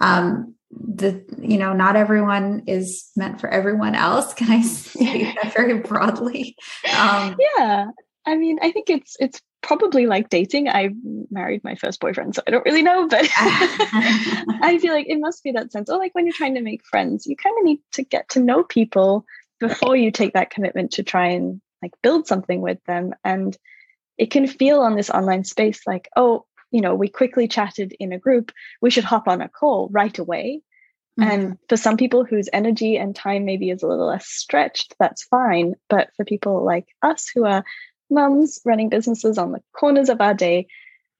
Um, 0.00 0.54
the 0.70 1.24
you 1.40 1.58
know, 1.58 1.72
not 1.72 1.96
everyone 1.96 2.64
is 2.66 3.10
meant 3.16 3.40
for 3.40 3.48
everyone 3.48 3.94
else. 3.94 4.34
Can 4.34 4.50
I 4.50 4.62
say 4.62 5.34
that 5.34 5.54
very 5.54 5.78
broadly? 5.78 6.56
Um, 6.98 7.36
yeah, 7.56 7.86
I 8.26 8.36
mean, 8.36 8.58
I 8.62 8.70
think 8.70 8.90
it's 8.90 9.16
it's 9.20 9.40
probably 9.64 10.06
like 10.06 10.28
dating. 10.28 10.68
I 10.68 10.90
married 11.30 11.64
my 11.64 11.74
first 11.74 11.98
boyfriend, 11.98 12.34
so 12.34 12.42
I 12.46 12.50
don't 12.50 12.64
really 12.66 12.82
know, 12.82 13.08
but 13.08 13.26
I 13.32 14.78
feel 14.80 14.92
like 14.92 15.06
it 15.08 15.18
must 15.18 15.42
be 15.42 15.52
that 15.52 15.72
sense. 15.72 15.88
Or 15.88 15.98
like 15.98 16.14
when 16.14 16.26
you're 16.26 16.34
trying 16.34 16.54
to 16.54 16.60
make 16.60 16.84
friends, 16.84 17.26
you 17.26 17.34
kind 17.34 17.56
of 17.58 17.64
need 17.64 17.80
to 17.92 18.04
get 18.04 18.28
to 18.30 18.40
know 18.40 18.62
people 18.62 19.24
before 19.60 19.96
you 19.96 20.10
take 20.10 20.34
that 20.34 20.50
commitment 20.50 20.92
to 20.92 21.02
try 21.02 21.28
and 21.28 21.62
like 21.82 21.92
build 22.02 22.26
something 22.26 22.60
with 22.60 22.78
them. 22.86 23.14
And 23.24 23.56
it 24.18 24.30
can 24.30 24.46
feel 24.46 24.80
on 24.80 24.96
this 24.96 25.10
online 25.10 25.44
space 25.44 25.80
like, 25.86 26.10
oh, 26.14 26.44
you 26.70 26.82
know, 26.82 26.94
we 26.94 27.08
quickly 27.08 27.48
chatted 27.48 27.94
in 27.98 28.12
a 28.12 28.18
group, 28.18 28.52
we 28.82 28.90
should 28.90 29.04
hop 29.04 29.28
on 29.28 29.40
a 29.40 29.48
call 29.48 29.88
right 29.90 30.18
away. 30.18 30.60
Mm-hmm. 31.18 31.30
And 31.30 31.58
for 31.68 31.76
some 31.76 31.96
people 31.96 32.24
whose 32.24 32.50
energy 32.52 32.96
and 32.96 33.16
time 33.16 33.46
maybe 33.46 33.70
is 33.70 33.82
a 33.82 33.86
little 33.86 34.08
less 34.08 34.26
stretched, 34.26 34.94
that's 34.98 35.22
fine. 35.24 35.74
But 35.88 36.10
for 36.16 36.24
people 36.24 36.64
like 36.64 36.86
us 37.02 37.30
who 37.32 37.46
are 37.46 37.64
mums 38.14 38.60
running 38.64 38.88
businesses 38.88 39.38
on 39.38 39.52
the 39.52 39.62
corners 39.72 40.08
of 40.08 40.20
our 40.20 40.34
day, 40.34 40.66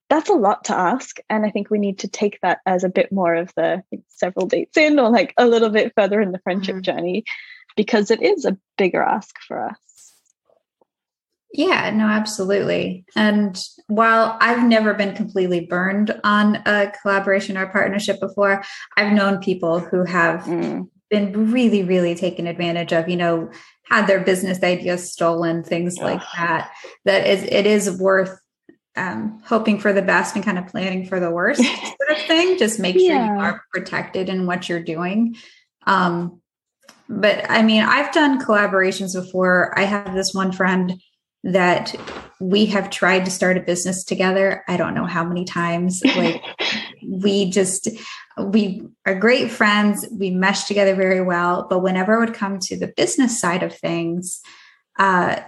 that's 0.09 0.29
a 0.29 0.33
lot 0.33 0.65
to 0.65 0.75
ask. 0.75 1.17
And 1.29 1.45
I 1.45 1.51
think 1.51 1.69
we 1.69 1.79
need 1.79 1.99
to 1.99 2.07
take 2.07 2.39
that 2.41 2.59
as 2.65 2.83
a 2.83 2.89
bit 2.89 3.11
more 3.11 3.35
of 3.35 3.53
the 3.55 3.83
several 4.07 4.47
dates 4.47 4.77
in 4.77 4.99
or 4.99 5.09
like 5.09 5.33
a 5.37 5.47
little 5.47 5.69
bit 5.69 5.93
further 5.95 6.21
in 6.21 6.31
the 6.31 6.39
friendship 6.39 6.75
mm-hmm. 6.75 6.81
journey 6.83 7.23
because 7.75 8.11
it 8.11 8.21
is 8.21 8.45
a 8.45 8.57
bigger 8.77 9.01
ask 9.01 9.35
for 9.47 9.69
us. 9.69 9.77
Yeah, 11.57 11.89
no, 11.91 12.05
absolutely. 12.05 13.05
And 13.15 13.57
while 13.87 14.37
I've 14.41 14.67
never 14.67 14.93
been 14.93 15.15
completely 15.15 15.61
burned 15.61 16.19
on 16.23 16.57
a 16.65 16.91
collaboration 17.01 17.57
or 17.57 17.67
partnership 17.67 18.19
before, 18.19 18.63
I've 18.97 19.13
known 19.13 19.39
people 19.39 19.79
who 19.79 20.03
have 20.03 20.41
mm. 20.41 20.89
been 21.09 21.51
really, 21.51 21.83
really 21.83 22.13
taken 22.13 22.45
advantage 22.45 22.91
of. 22.91 23.07
You 23.07 23.15
know, 23.15 23.51
had 23.87 24.07
their 24.07 24.23
business 24.23 24.61
ideas 24.63 25.11
stolen, 25.11 25.63
things 25.63 25.97
like 25.97 26.21
that. 26.35 26.71
That 27.05 27.27
is, 27.27 27.43
it 27.43 27.65
is 27.65 27.99
worth 27.99 28.39
um, 28.95 29.41
hoping 29.45 29.79
for 29.79 29.93
the 29.93 30.01
best 30.01 30.35
and 30.35 30.43
kind 30.43 30.57
of 30.57 30.67
planning 30.67 31.05
for 31.05 31.19
the 31.19 31.29
worst 31.29 31.61
sort 31.83 32.11
of 32.11 32.17
thing. 32.25 32.57
Just 32.57 32.79
make 32.79 32.95
sure 32.95 33.07
yeah. 33.07 33.33
you 33.33 33.39
are 33.39 33.61
protected 33.71 34.29
in 34.29 34.45
what 34.47 34.69
you're 34.69 34.83
doing. 34.83 35.35
Um, 35.85 36.41
but 37.07 37.49
I 37.49 37.61
mean, 37.61 37.83
I've 37.83 38.11
done 38.13 38.41
collaborations 38.41 39.13
before. 39.13 39.77
I 39.77 39.83
have 39.83 40.13
this 40.15 40.33
one 40.33 40.51
friend 40.51 40.99
that 41.43 41.95
we 42.39 42.65
have 42.65 42.89
tried 42.89 43.25
to 43.25 43.31
start 43.31 43.57
a 43.57 43.61
business 43.61 44.03
together. 44.03 44.63
I 44.67 44.77
don't 44.77 44.95
know 44.95 45.05
how 45.05 45.23
many 45.23 45.45
times. 45.45 46.01
Like 46.03 46.41
we 47.09 47.49
just 47.49 47.87
we 48.37 48.83
are 49.05 49.15
great 49.15 49.51
friends. 49.51 50.07
We 50.11 50.31
mesh 50.31 50.65
together 50.65 50.95
very 50.95 51.21
well. 51.21 51.67
But 51.69 51.79
whenever 51.79 52.15
it 52.15 52.19
would 52.19 52.33
come 52.33 52.59
to 52.59 52.77
the 52.77 52.93
business 52.95 53.39
side 53.39 53.63
of 53.63 53.75
things, 53.75 54.41
uh, 54.97 55.39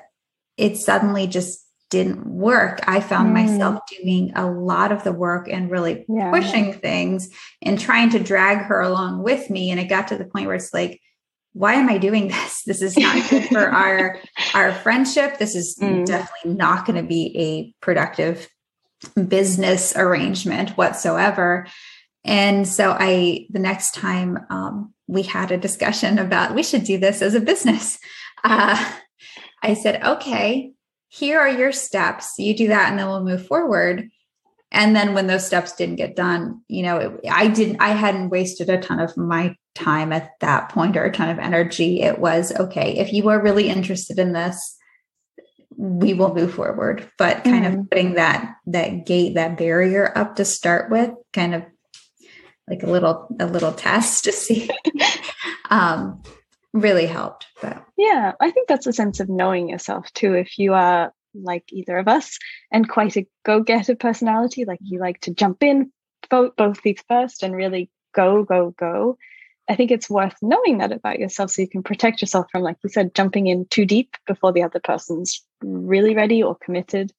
it 0.57 0.77
suddenly 0.77 1.27
just 1.27 1.65
didn't 1.89 2.25
work. 2.25 2.79
I 2.87 2.99
found 2.99 3.29
mm. 3.29 3.45
myself 3.45 3.79
doing 3.89 4.31
a 4.35 4.49
lot 4.49 4.91
of 4.91 5.03
the 5.03 5.13
work 5.13 5.47
and 5.49 5.71
really 5.71 6.05
yeah. 6.09 6.31
pushing 6.31 6.73
things 6.73 7.29
and 7.61 7.79
trying 7.79 8.09
to 8.09 8.19
drag 8.19 8.59
her 8.65 8.81
along 8.81 9.23
with 9.23 9.49
me. 9.49 9.71
And 9.71 9.79
it 9.79 9.85
got 9.85 10.09
to 10.09 10.17
the 10.17 10.25
point 10.25 10.47
where 10.47 10.55
it's 10.55 10.73
like, 10.73 10.99
why 11.53 11.73
am 11.73 11.89
I 11.89 11.97
doing 11.97 12.27
this? 12.29 12.63
This 12.65 12.81
is 12.81 12.97
not 12.97 13.29
good 13.29 13.45
for 13.45 13.59
our 13.69 14.19
our 14.53 14.73
friendship. 14.73 15.37
This 15.37 15.55
is 15.55 15.77
mm. 15.81 16.05
definitely 16.05 16.53
not 16.53 16.85
going 16.85 17.01
to 17.01 17.07
be 17.07 17.35
a 17.37 17.83
productive 17.83 18.47
business 19.27 19.95
arrangement 19.95 20.71
whatsoever. 20.71 21.67
And 22.23 22.67
so 22.67 22.95
I, 22.97 23.47
the 23.49 23.59
next 23.59 23.93
time 23.93 24.39
um, 24.49 24.93
we 25.07 25.23
had 25.23 25.51
a 25.51 25.57
discussion 25.57 26.19
about 26.19 26.55
we 26.55 26.63
should 26.63 26.83
do 26.83 26.97
this 26.97 27.21
as 27.21 27.35
a 27.35 27.39
business, 27.39 27.99
uh, 28.43 28.93
I 29.63 29.73
said, 29.73 30.03
okay, 30.03 30.71
here 31.09 31.39
are 31.39 31.49
your 31.49 31.71
steps. 31.71 32.33
You 32.37 32.55
do 32.55 32.67
that, 32.67 32.89
and 32.89 32.99
then 32.99 33.07
we'll 33.07 33.23
move 33.23 33.47
forward. 33.47 34.09
And 34.71 34.95
then 34.95 35.13
when 35.13 35.27
those 35.27 35.47
steps 35.47 35.73
didn't 35.73 35.95
get 35.95 36.15
done, 36.15 36.61
you 36.67 36.83
know, 36.83 36.97
it, 36.97 37.19
I 37.29 37.47
didn't, 37.47 37.77
I 37.79 37.89
hadn't 37.89 38.29
wasted 38.29 38.69
a 38.69 38.79
ton 38.79 38.99
of 38.99 39.15
my 39.15 39.55
time 39.75 40.11
at 40.11 40.31
that 40.41 40.69
point 40.69 40.97
or 40.97 41.05
a 41.05 41.11
ton 41.11 41.29
of 41.29 41.39
energy. 41.39 42.01
It 42.01 42.19
was 42.19 42.51
okay, 42.59 42.97
if 42.97 43.13
you 43.13 43.29
are 43.29 43.41
really 43.41 43.69
interested 43.69 44.19
in 44.19 44.33
this, 44.33 44.76
we 45.77 46.13
will 46.13 46.33
move 46.33 46.53
forward. 46.53 47.09
But 47.17 47.43
kind 47.43 47.63
mm-hmm. 47.63 47.79
of 47.81 47.89
putting 47.89 48.13
that 48.15 48.55
that 48.67 49.05
gate, 49.05 49.35
that 49.35 49.57
barrier 49.57 50.11
up 50.17 50.35
to 50.35 50.45
start 50.45 50.91
with, 50.91 51.11
kind 51.33 51.55
of 51.55 51.63
like 52.67 52.83
a 52.83 52.87
little 52.87 53.27
a 53.39 53.45
little 53.45 53.71
test 53.71 54.25
to 54.25 54.31
see 54.31 54.69
um 55.69 56.21
really 56.73 57.05
helped. 57.05 57.47
But 57.61 57.83
yeah, 57.97 58.33
I 58.39 58.51
think 58.51 58.67
that's 58.67 58.87
a 58.87 58.93
sense 58.93 59.19
of 59.19 59.29
knowing 59.29 59.69
yourself 59.69 60.11
too. 60.13 60.33
If 60.33 60.57
you 60.57 60.73
are 60.73 61.13
like 61.33 61.63
either 61.71 61.97
of 61.97 62.07
us 62.07 62.37
and 62.71 62.89
quite 62.89 63.15
a 63.15 63.27
go-getter 63.45 63.95
personality, 63.95 64.65
like 64.65 64.79
you 64.81 64.99
like 64.99 65.21
to 65.21 65.33
jump 65.33 65.63
in, 65.63 65.91
vote 66.29 66.55
both 66.57 66.79
feet 66.79 67.03
first 67.07 67.43
and 67.43 67.55
really 67.55 67.89
go, 68.13 68.43
go, 68.43 68.73
go. 68.77 69.17
I 69.69 69.75
think 69.75 69.91
it's 69.91 70.09
worth 70.09 70.35
knowing 70.41 70.77
that 70.77 70.91
about 70.91 71.19
yourself 71.19 71.51
so 71.51 71.61
you 71.61 71.67
can 71.67 71.83
protect 71.83 72.21
yourself 72.21 72.47
from, 72.51 72.63
like 72.63 72.77
you 72.83 72.89
said, 72.89 73.13
jumping 73.13 73.47
in 73.47 73.65
too 73.65 73.85
deep 73.85 74.15
before 74.25 74.53
the 74.53 74.63
other 74.63 74.79
person's 74.79 75.43
really 75.61 76.15
ready 76.15 76.43
or 76.43 76.55
committed. 76.55 77.11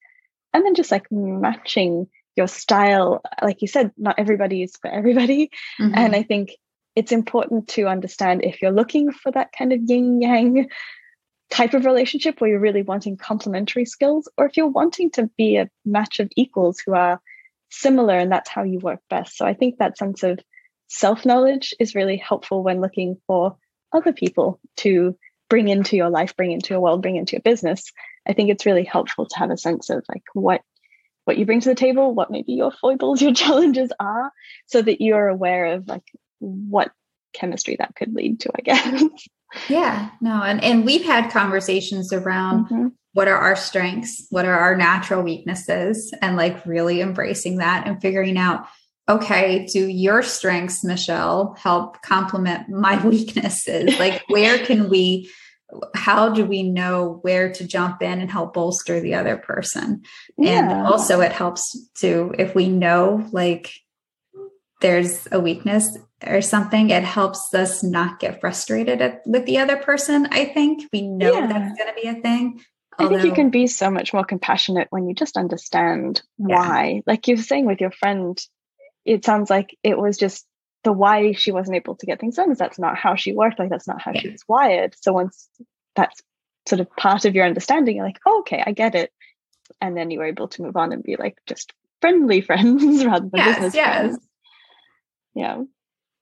And 0.52 0.64
then 0.64 0.75
just 0.75 0.90
like 0.90 1.07
matching 1.11 2.07
your 2.37 2.49
style. 2.49 3.21
Like 3.42 3.61
you 3.61 3.68
said, 3.68 3.92
not 3.99 4.18
everybody 4.18 4.62
is 4.62 4.76
for 4.80 4.88
everybody. 4.88 5.50
Mm-hmm. 5.80 5.95
And 5.95 6.16
I 6.16 6.23
think 6.23 6.52
it's 6.97 7.12
important 7.12 7.68
to 7.68 7.87
understand 7.87 8.45
if 8.45 8.62
you're 8.62 8.71
looking 8.71 9.12
for 9.12 9.30
that 9.33 9.50
kind 9.57 9.73
of 9.73 9.80
yin 9.83 10.21
yang 10.23 10.68
type 11.50 11.75
of 11.75 11.85
relationship 11.85 12.40
where 12.40 12.50
you're 12.50 12.61
really 12.61 12.83
wanting 12.83 13.16
complementary 13.16 13.85
skills, 13.85 14.28
or 14.37 14.47
if 14.47 14.57
you're 14.57 14.66
wanting 14.66 15.11
to 15.11 15.30
be 15.37 15.57
a 15.57 15.68
match 15.85 16.21
of 16.21 16.30
equals 16.37 16.80
who 16.85 16.95
are 16.95 17.21
similar 17.71 18.14
and 18.14 18.33
that's 18.33 18.49
how 18.49 18.62
you 18.62 18.78
work 18.78 19.00
best. 19.11 19.37
So 19.37 19.47
I 19.47 19.54
think 19.54 19.78
that 19.78 19.99
sense 19.99 20.23
of 20.23 20.40
self 20.88 21.25
knowledge 21.25 21.75
is 21.78 21.95
really 21.95 22.16
helpful 22.16 22.62
when 22.62 22.80
looking 22.80 23.16
for 23.26 23.57
other 23.92 24.12
people 24.12 24.61
to 24.78 25.16
bring 25.49 25.69
into 25.69 25.97
your 25.97 26.11
life, 26.11 26.37
bring 26.37 26.52
into 26.52 26.75
your 26.75 26.81
world, 26.81 27.02
bring 27.02 27.17
into 27.17 27.33
your 27.33 27.43
business. 27.43 27.93
I 28.26 28.33
think 28.33 28.50
it's 28.50 28.67
really 28.67 28.85
helpful 28.85 29.26
to 29.26 29.38
have 29.38 29.50
a 29.50 29.57
sense 29.57 29.90
of 29.90 30.05
like 30.09 30.23
what 30.35 30.62
what 31.25 31.37
you 31.37 31.45
bring 31.45 31.61
to 31.61 31.69
the 31.69 31.75
table, 31.75 32.14
what 32.14 32.31
maybe 32.31 32.55
your 32.55 32.71
foibles, 32.73 33.21
your 33.23 33.35
challenges 33.35 33.93
are, 34.00 34.33
so 34.67 34.81
that 34.81 35.00
you're 35.00 35.28
aware 35.28 35.75
of 35.75 35.87
like 35.87 36.05
what 36.38 36.90
chemistry 37.35 37.76
that 37.78 37.95
could 37.95 38.14
lead 38.14 38.40
to, 38.40 38.50
I 38.57 38.61
guess. 38.64 39.05
Yeah, 39.69 40.11
no, 40.21 40.43
and 40.43 40.62
and 40.62 40.85
we've 40.85 41.05
had 41.05 41.31
conversations 41.31 42.12
around 42.12 42.67
mm-hmm. 42.67 42.88
what 43.14 43.28
are 43.28 43.37
our 43.37 43.57
strengths, 43.57 44.26
what 44.31 44.45
are 44.45 44.59
our 44.59 44.76
natural 44.76 45.23
weaknesses, 45.23 46.12
and 46.21 46.37
like 46.37 46.64
really 46.67 47.00
embracing 47.00 47.59
that 47.59 47.87
and 47.87 48.00
figuring 48.00 48.37
out, 48.37 48.67
okay, 49.09 49.67
do 49.67 49.87
your 49.87 50.23
strengths, 50.23 50.85
Michelle, 50.85 51.55
help 51.59 52.03
complement 52.03 52.69
my 52.69 53.05
weaknesses? 53.07 53.99
Like, 53.99 54.23
where 54.29 54.65
can 54.65 54.88
we? 54.88 55.31
How 55.95 56.31
do 56.31 56.47
we 56.47 56.62
know 56.62 57.19
where 57.21 57.53
to 57.53 57.67
jump 57.67 58.00
in 58.00 58.21
and 58.21 58.31
help 58.31 58.55
bolster 58.55 59.00
the 59.00 59.15
other 59.15 59.37
person? 59.37 60.03
Yeah. 60.38 60.61
And 60.61 60.87
also, 60.87 61.21
it 61.21 61.33
helps 61.33 61.79
to 62.00 62.35
if 62.38 62.55
we 62.55 62.69
know 62.69 63.29
like 63.33 63.75
there's 64.81 65.29
a 65.31 65.41
weakness 65.41 65.99
or 66.27 66.41
something, 66.41 66.91
it 66.91 67.05
helps 67.05 67.53
us 67.55 67.83
not 67.83 68.19
get 68.19 68.41
frustrated 68.41 69.03
at, 69.03 69.23
with 69.27 69.45
the 69.45 69.59
other 69.59 69.77
person. 69.77 70.27
I 70.31 70.47
think 70.47 70.85
we 70.93 71.03
know 71.03 71.33
yeah. 71.33 71.47
that's 71.47 71.79
going 71.79 71.95
to 71.95 72.00
be 72.00 72.09
a 72.09 72.21
thing. 72.23 72.61
Although, 72.99 73.17
I 73.17 73.21
think 73.21 73.31
you 73.31 73.35
can 73.35 73.50
be 73.50 73.67
so 73.67 73.91
much 73.91 74.12
more 74.12 74.25
compassionate 74.25 74.88
when 74.91 75.07
you 75.07 75.15
just 75.15 75.37
understand 75.37 76.23
yeah. 76.38 76.59
why. 76.59 77.03
Like 77.07 77.29
you 77.29 77.37
were 77.37 77.43
saying 77.43 77.67
with 77.67 77.81
your 77.81 77.93
friend, 77.93 78.38
it 79.09 79.25
sounds 79.25 79.49
like 79.49 79.77
it 79.83 79.99
was 79.99 80.19
just 80.19 80.47
the 80.85 80.93
why 80.93 81.33
she 81.33 81.50
wasn't 81.50 81.77
able 81.77 81.97
to 81.97 82.07
get 82.07 82.21
things 82.21 82.37
done 82.37 82.53
is 82.53 82.59
that's 82.59 82.79
not 82.79 82.97
how 82.97 83.15
she 83.15 83.33
worked. 83.33 83.59
Like 83.59 83.71
that's 83.71 83.88
not 83.88 84.03
how 84.03 84.12
yeah. 84.15 84.21
she 84.21 84.29
was 84.29 84.45
wired. 84.47 84.95
So 85.00 85.12
once 85.12 85.49
that's 85.97 86.23
sort 86.67 86.81
of 86.81 86.95
part 86.95 87.25
of 87.25 87.35
your 87.35 87.47
understanding, 87.47 87.97
you're 87.97 88.05
like, 88.05 88.21
oh, 88.27 88.41
okay, 88.41 88.62
I 88.65 88.73
get 88.73 88.95
it. 88.95 89.11
And 89.81 89.97
then 89.97 90.11
you 90.11 90.19
were 90.19 90.27
able 90.27 90.49
to 90.49 90.62
move 90.62 90.77
on 90.77 90.93
and 90.93 91.03
be 91.03 91.17
like 91.17 91.38
just 91.47 91.73
friendly 92.00 92.41
friends 92.43 93.05
rather 93.05 93.29
than 93.29 93.31
yes, 93.35 93.55
business 93.57 93.75
yes. 93.75 93.97
friends. 93.97 94.19
Yeah. 95.35 95.62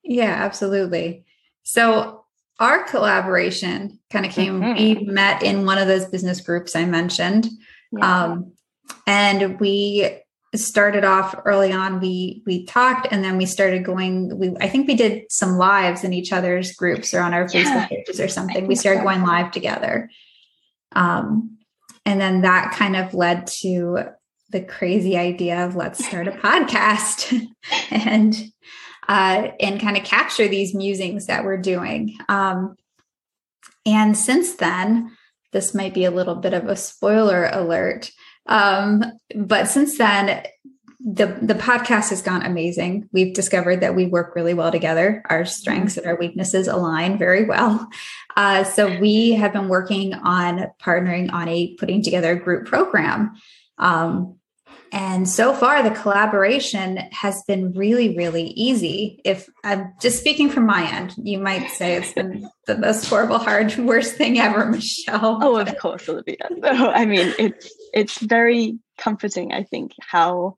Yeah, 0.04 0.32
absolutely. 0.32 1.24
So 1.64 2.24
our 2.60 2.84
collaboration 2.84 3.98
kind 4.10 4.24
of 4.24 4.32
came, 4.32 4.60
mm-hmm. 4.60 4.78
we 4.78 4.94
met 5.12 5.42
in 5.42 5.66
one 5.66 5.78
of 5.78 5.88
those 5.88 6.06
business 6.06 6.40
groups 6.40 6.76
I 6.76 6.84
mentioned. 6.84 7.48
Yeah. 7.90 8.24
Um, 8.24 8.52
and 9.08 9.58
we 9.58 10.22
started 10.54 11.04
off 11.04 11.34
early 11.44 11.72
on 11.72 12.00
we 12.00 12.42
we 12.46 12.64
talked 12.64 13.06
and 13.10 13.22
then 13.22 13.36
we 13.36 13.44
started 13.44 13.84
going 13.84 14.38
we 14.38 14.54
i 14.60 14.68
think 14.68 14.86
we 14.86 14.94
did 14.94 15.24
some 15.30 15.58
lives 15.58 16.04
in 16.04 16.12
each 16.12 16.32
other's 16.32 16.72
groups 16.72 17.12
or 17.12 17.20
on 17.20 17.34
our 17.34 17.48
yeah. 17.52 17.64
facebook 17.64 17.88
pages 17.88 18.20
or 18.20 18.28
something 18.28 18.66
we 18.66 18.74
started 18.74 19.00
so. 19.00 19.04
going 19.04 19.22
live 19.22 19.50
together 19.50 20.08
um 20.92 21.58
and 22.06 22.20
then 22.20 22.42
that 22.42 22.72
kind 22.72 22.96
of 22.96 23.12
led 23.12 23.46
to 23.48 23.98
the 24.50 24.62
crazy 24.62 25.16
idea 25.16 25.66
of 25.66 25.76
let's 25.76 26.06
start 26.06 26.28
a 26.28 26.30
podcast 26.46 27.34
and 27.90 28.34
uh, 29.08 29.48
and 29.60 29.80
kind 29.80 29.96
of 29.96 30.04
capture 30.04 30.48
these 30.48 30.74
musings 30.74 31.26
that 31.26 31.44
we're 31.44 31.56
doing. 31.56 32.16
Um, 32.28 32.76
and 33.84 34.16
since 34.16 34.56
then, 34.56 35.16
this 35.52 35.74
might 35.74 35.94
be 35.94 36.04
a 36.04 36.10
little 36.10 36.34
bit 36.34 36.52
of 36.52 36.66
a 36.66 36.76
spoiler 36.76 37.48
alert. 37.52 38.10
Um, 38.48 39.04
but 39.34 39.68
since 39.68 39.98
then, 39.98 40.44
the 41.06 41.38
the 41.40 41.54
podcast 41.54 42.10
has 42.10 42.20
gone 42.20 42.44
amazing. 42.44 43.08
We've 43.12 43.32
discovered 43.32 43.80
that 43.80 43.94
we 43.94 44.06
work 44.06 44.34
really 44.34 44.54
well 44.54 44.72
together. 44.72 45.22
Our 45.28 45.44
strengths 45.44 45.96
and 45.96 46.06
our 46.06 46.16
weaknesses 46.16 46.66
align 46.66 47.16
very 47.16 47.44
well. 47.44 47.88
Uh, 48.36 48.64
so 48.64 48.98
we 48.98 49.32
have 49.32 49.52
been 49.52 49.68
working 49.68 50.14
on 50.14 50.66
partnering 50.82 51.32
on 51.32 51.48
a 51.48 51.74
putting 51.76 52.02
together 52.02 52.32
a 52.32 52.40
group 52.40 52.66
program. 52.66 53.34
Um, 53.78 54.36
and 54.92 55.28
so 55.28 55.52
far, 55.52 55.82
the 55.82 55.90
collaboration 55.90 56.98
has 57.12 57.42
been 57.46 57.72
really, 57.72 58.16
really 58.16 58.48
easy. 58.48 59.20
If 59.24 59.48
I'm 59.64 59.92
just 60.00 60.20
speaking 60.20 60.50
from 60.50 60.66
my 60.66 60.90
end, 60.90 61.14
you 61.22 61.38
might 61.38 61.70
say 61.70 61.96
it's 61.96 62.12
been 62.12 62.48
the 62.66 62.78
most 62.78 63.08
horrible, 63.08 63.38
hard, 63.38 63.76
worst 63.78 64.16
thing 64.16 64.38
ever, 64.38 64.66
Michelle. 64.66 65.38
Oh, 65.42 65.56
of 65.56 65.76
course, 65.78 66.08
Olivia. 66.08 66.48
I 66.62 67.04
mean, 67.04 67.34
it's 67.38 67.72
it's 67.92 68.18
very 68.18 68.78
comforting. 68.98 69.52
I 69.52 69.64
think 69.64 69.92
how 70.00 70.56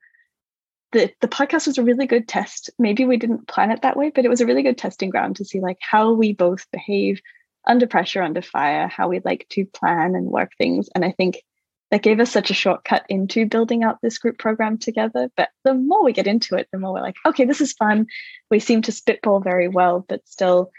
the 0.93 1.11
the 1.21 1.29
podcast 1.29 1.67
was 1.67 1.79
a 1.79 1.85
really 1.85 2.07
good 2.07 2.29
test. 2.29 2.71
Maybe 2.79 3.05
we 3.05 3.17
didn't 3.17 3.49
plan 3.49 3.71
it 3.71 3.83
that 3.83 3.97
way, 3.97 4.11
but 4.15 4.25
it 4.25 4.29
was 4.29 4.41
a 4.41 4.47
really 4.47 4.63
good 4.63 4.79
testing 4.79 5.11
ground 5.11 5.37
to 5.37 5.45
see 5.45 5.61
like 5.61 5.79
how 5.81 6.13
we 6.13 6.33
both 6.33 6.71
behave 6.71 7.21
under 7.67 7.87
pressure, 7.87 8.23
under 8.23 8.43
fire, 8.43 8.89
how 8.89 9.09
we 9.09 9.21
like 9.25 9.47
to 9.51 9.67
plan 9.67 10.15
and 10.15 10.27
work 10.27 10.53
things. 10.57 10.89
And 10.95 11.05
I 11.05 11.13
think 11.13 11.43
that 11.91 12.03
gave 12.03 12.21
us 12.21 12.31
such 12.31 12.51
a 12.51 12.55
shortcut 12.55 13.05
into 13.09 13.47
building 13.47 13.83
out 13.83 13.99
this 14.03 14.19
group 14.19 14.39
program 14.39 14.79
together. 14.79 15.31
But 15.37 15.49
the 15.65 15.75
more 15.75 16.05
we 16.05 16.13
get 16.13 16.27
into 16.27 16.55
it, 16.57 16.69
the 16.73 16.79
more 16.79 16.93
we're 16.93 17.01
like, 17.01 17.17
okay, 17.27 17.45
this 17.45 17.61
is 17.61 17.73
fun. 17.73 18.07
We 18.51 18.61
seem 18.61 18.83
to 18.83 18.93
spitball 18.93 19.41
very 19.41 19.69
well, 19.69 20.05
but 20.07 20.27
still 20.29 20.71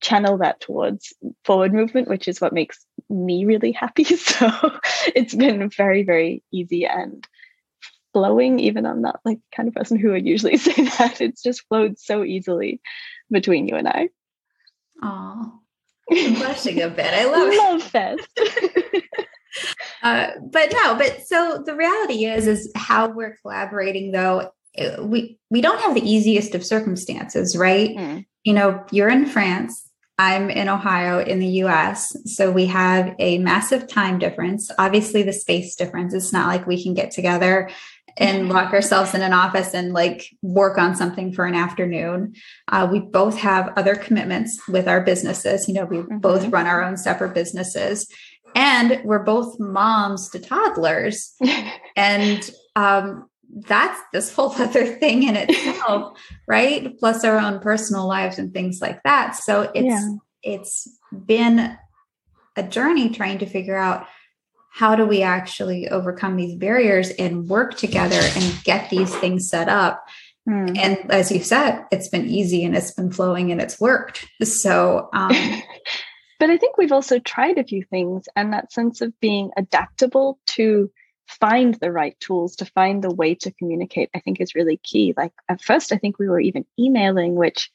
channel 0.00 0.38
that 0.38 0.60
towards 0.60 1.12
forward 1.44 1.72
movement, 1.72 2.08
which 2.08 2.28
is 2.28 2.40
what 2.40 2.52
makes 2.52 2.84
me 3.08 3.44
really 3.44 3.72
happy. 3.72 4.04
So 4.16 4.50
it's 5.14 5.34
been 5.34 5.68
very, 5.70 6.02
very 6.02 6.42
easy 6.52 6.86
and 6.86 7.26
flowing, 8.12 8.58
even 8.58 8.86
I'm 8.86 9.02
not 9.02 9.20
like 9.24 9.38
the 9.38 9.56
kind 9.56 9.68
of 9.68 9.74
person 9.74 9.98
who 9.98 10.10
would 10.10 10.26
usually 10.26 10.56
say 10.56 10.72
that. 10.72 11.20
It's 11.20 11.42
just 11.42 11.66
flowed 11.68 11.98
so 11.98 12.24
easily 12.24 12.80
between 13.30 13.68
you 13.68 13.76
and 13.76 13.88
I. 13.88 14.08
Oh, 15.00 15.60
blushing 16.08 16.82
a 16.82 16.88
bit. 16.88 17.14
I 17.14 17.24
love 17.26 17.54
love 17.54 17.82
fest. 17.84 18.40
Uh, 20.02 20.28
but 20.40 20.72
no, 20.72 20.94
but 20.96 21.26
so 21.26 21.62
the 21.64 21.74
reality 21.74 22.24
is, 22.24 22.46
is 22.46 22.72
how 22.74 23.08
we're 23.08 23.36
collaborating 23.42 24.12
though. 24.12 24.52
We 25.00 25.38
we 25.50 25.60
don't 25.60 25.80
have 25.80 25.94
the 25.94 26.08
easiest 26.08 26.54
of 26.54 26.64
circumstances, 26.64 27.56
right? 27.56 27.90
Mm. 27.90 28.26
You 28.44 28.52
know, 28.52 28.84
you're 28.92 29.08
in 29.08 29.26
France. 29.26 29.84
I'm 30.18 30.50
in 30.50 30.68
Ohio 30.68 31.20
in 31.20 31.38
the 31.38 31.62
US. 31.64 32.16
So 32.24 32.50
we 32.50 32.66
have 32.66 33.14
a 33.18 33.38
massive 33.38 33.88
time 33.88 34.18
difference. 34.18 34.70
Obviously, 34.78 35.22
the 35.22 35.32
space 35.32 35.74
difference. 35.74 36.14
It's 36.14 36.32
not 36.32 36.48
like 36.48 36.66
we 36.66 36.82
can 36.82 36.94
get 36.94 37.10
together 37.10 37.70
and 38.18 38.48
lock 38.48 38.72
ourselves 38.72 39.14
in 39.14 39.22
an 39.22 39.32
office 39.32 39.74
and 39.74 39.92
like 39.92 40.28
work 40.42 40.76
on 40.76 40.96
something 40.96 41.32
for 41.32 41.46
an 41.46 41.54
afternoon. 41.54 42.34
Uh, 42.66 42.88
we 42.90 42.98
both 42.98 43.38
have 43.38 43.72
other 43.76 43.94
commitments 43.94 44.60
with 44.68 44.88
our 44.88 45.00
businesses. 45.00 45.68
You 45.68 45.74
know, 45.74 45.84
we 45.84 45.98
mm-hmm. 45.98 46.18
both 46.18 46.48
run 46.48 46.66
our 46.66 46.82
own 46.82 46.96
separate 46.96 47.32
businesses 47.32 48.08
and 48.54 49.00
we're 49.04 49.22
both 49.22 49.58
moms 49.58 50.28
to 50.30 50.38
toddlers. 50.38 51.34
and 51.96 52.50
um, 52.76 53.28
that's 53.50 54.00
this 54.12 54.32
whole 54.34 54.52
other 54.58 54.86
thing 54.86 55.24
in 55.24 55.36
itself, 55.36 56.18
right? 56.46 56.98
Plus 56.98 57.24
our 57.24 57.38
own 57.38 57.60
personal 57.60 58.06
lives 58.06 58.38
and 58.38 58.52
things 58.52 58.80
like 58.80 59.02
that. 59.04 59.34
So 59.34 59.70
it's 59.74 59.86
yeah. 59.86 60.10
it's 60.42 60.88
been 61.26 61.76
a 62.56 62.62
journey 62.62 63.10
trying 63.10 63.38
to 63.38 63.46
figure 63.46 63.76
out 63.76 64.06
how 64.70 64.94
do 64.94 65.06
we 65.06 65.22
actually 65.22 65.88
overcome 65.88 66.36
these 66.36 66.54
barriers 66.54 67.10
and 67.10 67.48
work 67.48 67.76
together 67.76 68.20
and 68.20 68.64
get 68.64 68.90
these 68.90 69.14
things 69.16 69.48
set 69.48 69.68
up. 69.68 70.04
Mm. 70.48 70.78
And 70.78 71.10
as 71.10 71.32
you 71.32 71.42
said, 71.42 71.84
it's 71.90 72.08
been 72.08 72.28
easy 72.28 72.64
and 72.64 72.76
it's 72.76 72.92
been 72.92 73.10
flowing 73.10 73.50
and 73.50 73.60
it's 73.60 73.80
worked. 73.80 74.26
So 74.44 75.08
um 75.12 75.32
but 76.38 76.50
I 76.50 76.56
think 76.56 76.76
we've 76.76 76.92
also 76.92 77.18
tried 77.18 77.58
a 77.58 77.64
few 77.64 77.84
things 77.84 78.28
and 78.36 78.52
that 78.52 78.72
sense 78.72 79.00
of 79.00 79.18
being 79.20 79.50
adaptable 79.56 80.38
to 80.48 80.90
find 81.28 81.74
the 81.74 81.92
right 81.92 82.18
tools 82.20 82.56
to 82.56 82.64
find 82.64 83.04
the 83.04 83.12
way 83.12 83.34
to 83.34 83.52
communicate 83.52 84.08
i 84.14 84.20
think 84.20 84.40
is 84.40 84.54
really 84.54 84.78
key. 84.78 85.14
Like 85.16 85.32
at 85.48 85.62
first 85.62 85.92
i 85.92 85.96
think 85.96 86.18
we 86.18 86.28
were 86.28 86.40
even 86.40 86.64
emailing 86.78 87.34
which 87.34 87.70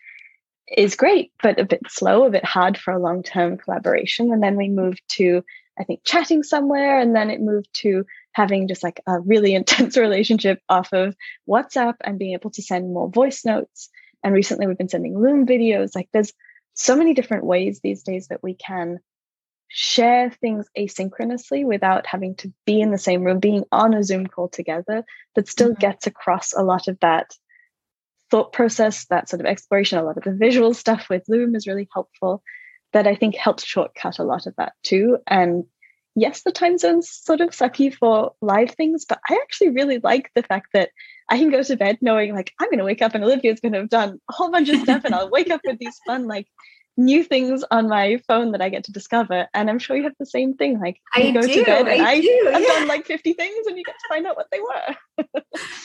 is 0.75 0.96
great 0.96 1.32
but 1.43 1.60
a 1.60 1.65
bit 1.65 1.82
slow 1.88 2.25
a 2.25 2.32
bit 2.32 2.46
hard 2.46 2.77
for 2.77 2.91
a 2.91 3.00
long-term 3.00 3.58
collaboration. 3.58 4.32
And 4.32 4.41
then 4.41 4.55
we 4.55 4.70
moved 4.70 5.01
to 5.20 5.43
i 5.77 5.84
think 5.84 6.01
chatting 6.03 6.43
somewhere 6.43 7.00
and 7.00 7.15
then 7.15 7.29
it 7.29 7.41
moved 7.41 7.70
to 7.74 8.05
having 8.34 8.67
just 8.67 8.84
like 8.84 9.01
a 9.08 9.20
really 9.20 9.53
intense 9.60 9.98
relationship 9.98 10.60
off 10.70 10.91
of 10.93 11.15
whatsapp 11.48 11.96
and 12.01 12.20
being 12.20 12.34
able 12.34 12.50
to 12.51 12.62
send 12.62 12.93
more 12.93 13.10
voice 13.10 13.46
notes. 13.46 13.89
And 14.24 14.34
recently 14.34 14.67
we've 14.67 14.77
been 14.77 14.89
sending 14.89 15.20
loom 15.20 15.46
videos. 15.46 15.96
Like 15.96 16.10
there's 16.12 16.34
so 16.74 16.96
many 16.96 17.13
different 17.13 17.46
ways 17.46 17.80
these 17.80 18.03
days 18.03 18.27
that 18.27 18.44
we 18.44 18.53
can 18.53 19.00
share 19.68 20.30
things 20.30 20.68
asynchronously 20.77 21.65
without 21.65 22.06
having 22.06 22.36
to 22.36 22.53
be 22.65 22.80
in 22.80 22.92
the 22.92 22.98
same 22.98 23.24
room, 23.24 23.39
being 23.39 23.63
on 23.72 23.94
a 23.94 24.03
Zoom 24.03 24.27
call 24.27 24.48
together, 24.48 25.03
that 25.36 25.48
still 25.48 25.70
mm-hmm. 25.70 25.80
gets 25.80 26.06
across 26.06 26.53
a 26.53 26.62
lot 26.62 26.88
of 26.88 27.00
that 27.00 27.36
thought 28.30 28.53
process, 28.53 29.06
that 29.06 29.30
sort 29.30 29.39
of 29.39 29.46
exploration. 29.46 29.98
A 29.98 30.03
lot 30.03 30.18
of 30.18 30.24
the 30.24 30.32
visual 30.32 30.74
stuff 30.74 31.08
with 31.10 31.24
Loom 31.27 31.56
is 31.56 31.68
really 31.68 31.88
helpful. 31.92 32.44
That 32.94 33.08
I 33.08 33.15
think 33.15 33.36
helps 33.36 33.65
shortcut 33.65 34.20
a 34.20 34.24
lot 34.24 34.46
of 34.46 34.56
that 34.58 34.74
too. 34.84 35.18
And 35.25 35.65
yes, 36.15 36.43
the 36.43 36.51
time 36.51 36.77
zone's 36.77 37.10
sort 37.10 37.41
of 37.41 37.50
sucky 37.50 37.93
for 37.93 38.34
live 38.41 38.72
things, 38.72 39.05
but 39.08 39.20
I 39.29 39.39
actually 39.41 39.70
really 39.70 40.00
like 40.00 40.32
the 40.36 40.43
fact 40.43 40.67
that 40.74 40.89
I 41.29 41.38
can 41.38 41.50
go 41.50 41.63
to 41.63 41.75
bed 41.75 41.98
knowing 42.01 42.34
like 42.34 42.53
I'm 42.60 42.70
going 42.70 42.79
to 42.79 42.86
wake 42.86 43.01
up 43.01 43.15
and 43.15 43.24
Olivia's 43.24 43.60
going 43.60 43.74
to 43.74 43.79
have 43.79 43.89
done 43.89 44.20
a 44.29 44.34
whole 44.34 44.51
bunch 44.51 44.70
of 44.70 44.82
stuff 44.82 45.03
and 45.05 45.15
I'll 45.15 45.29
wake 45.29 45.50
up 45.50 45.62
with 45.63 45.79
these 45.79 46.00
fun 46.05 46.27
like 46.27 46.48
new 46.96 47.24
things 47.24 47.63
on 47.72 47.89
my 47.89 48.22
phone 48.27 48.51
that 48.51 48.62
I 48.62 48.70
get 48.70 48.84
to 48.84 48.91
discover. 48.91 49.48
And 49.53 49.70
I'm 49.70 49.79
sure 49.79 49.96
you 49.96 50.03
have 50.03 50.13
the 50.20 50.25
same 50.25 50.53
thing. 50.53 50.79
Like 50.79 51.00
I 51.13 51.32
go 51.32 51.41
do, 51.41 51.48
to 51.48 51.63
bed 51.63 51.88
and 51.88 52.01
I, 52.01 52.12
I 52.12 52.22
do, 52.22 52.51
I've 52.53 52.62
yeah. 52.62 52.67
done 52.67 52.88
like 52.88 53.05
50 53.05 53.34
things 53.34 53.68
and 53.68 53.77
you 53.77 53.83
get 53.83 53.96
to 53.96 54.07
find 54.07 54.27
out 54.27 54.37
what 54.37 54.48
they 54.51 54.59
were. 54.59 55.24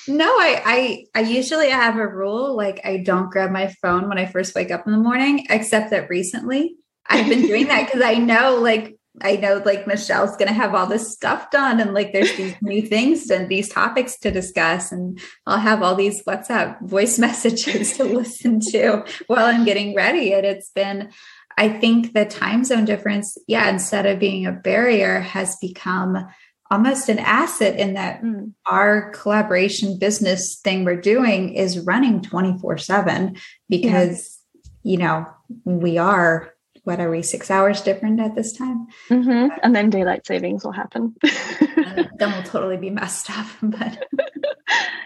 no, 0.09 0.27
I, 0.27 1.07
I 1.15 1.21
I 1.21 1.21
usually 1.23 1.71
have 1.71 1.97
a 1.97 2.07
rule 2.07 2.55
like 2.57 2.81
I 2.85 2.99
don't 2.99 3.31
grab 3.31 3.51
my 3.51 3.75
phone 3.81 4.09
when 4.09 4.19
I 4.19 4.27
first 4.27 4.55
wake 4.55 4.71
up 4.71 4.87
in 4.87 4.93
the 4.93 4.99
morning, 4.99 5.47
except 5.49 5.91
that 5.91 6.11
recently 6.11 6.77
I've 7.09 7.29
been 7.29 7.47
doing 7.47 7.69
that 7.69 7.87
because 7.87 8.03
I 8.03 8.15
know 8.15 8.57
like 8.57 8.98
I 9.23 9.37
know 9.37 9.63
like 9.65 9.87
Michelle's 9.87 10.37
going 10.37 10.49
to 10.49 10.55
have 10.55 10.75
all 10.75 10.87
this 10.87 11.13
stuff 11.13 11.51
done 11.51 11.81
and 11.81 11.95
like 11.95 12.13
there's 12.13 12.37
these 12.37 12.55
new 12.61 12.83
things 12.87 13.31
and 13.31 13.49
these 13.49 13.69
topics 13.69 14.19
to 14.21 14.31
discuss 14.31 14.93
and 14.93 15.21
I'll 15.47 15.59
have 15.59 15.83
all 15.83 15.95
these 15.95 16.23
WhatsApp 16.25 16.81
voice 16.83 17.19
messages 17.29 17.97
to 17.97 18.05
listen 18.05 18.61
to 18.71 19.05
while 19.27 19.47
I'm 19.47 19.65
getting 19.65 19.95
ready 19.95 20.33
and 20.33 20.47
it's 20.47 20.71
been 20.71 21.11
I 21.57 21.69
think 21.69 22.15
the 22.15 22.25
time 22.25 22.65
zone 22.65 22.85
difference 22.85 23.37
yeah 23.47 23.69
instead 23.69 24.07
of 24.07 24.19
being 24.19 24.47
a 24.47 24.53
barrier 24.53 25.21
has 25.21 25.57
become 25.57 26.27
almost 26.71 27.09
an 27.09 27.19
asset 27.19 27.79
in 27.79 27.95
that 27.95 28.23
mm. 28.23 28.53
our 28.67 29.11
collaboration 29.11 29.99
business 29.99 30.61
thing 30.63 30.85
we're 30.85 31.01
doing 31.01 31.55
is 31.55 31.81
running 31.81 32.21
24/7 32.21 33.39
because 33.69 34.39
yeah. 34.83 34.91
you 34.91 34.99
know 34.99 35.27
we 35.65 35.99
are 35.99 36.53
what 36.89 37.01
are 37.01 37.11
we 37.11 37.21
six 37.23 37.51
hours 37.51 37.83
different 37.83 38.19
at 38.19 38.35
this 38.35 38.55
time 38.55 38.87
mm-hmm. 39.11 39.55
and 39.63 39.77
then 39.77 39.91
daylight 39.91 40.27
savings 40.27 40.65
will 40.65 40.73
happen 40.73 41.15
then 41.23 42.33
we'll 42.33 42.43
totally 42.45 42.79
be 42.79 42.89
messed 42.89 43.31
up 43.31 43.47
but 43.63 43.99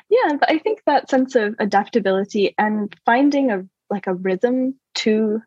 yeah 0.09 0.37
but 0.39 0.49
i 0.49 0.59
think 0.59 0.81
that 0.87 1.11
sense 1.11 1.35
of 1.35 1.57
adaptability 1.59 2.55
and 2.57 2.95
finding 3.05 3.51
a 3.51 3.67
like 3.91 4.07
a 4.07 4.15
rhythm 4.15 4.77
to 4.95 5.43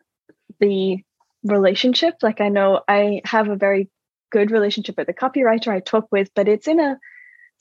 the 0.59 0.97
relationship 1.45 2.15
like 2.21 2.41
i 2.41 2.49
know 2.49 2.81
i 2.89 3.21
have 3.23 3.47
a 3.47 3.55
very 3.55 3.89
good 4.29 4.51
relationship 4.51 4.97
with 4.97 5.07
the 5.07 5.13
copywriter 5.13 5.69
i 5.69 5.79
talk 5.79 6.05
with 6.11 6.29
but 6.35 6.49
it's 6.49 6.67
in 6.67 6.81
a 6.81 6.99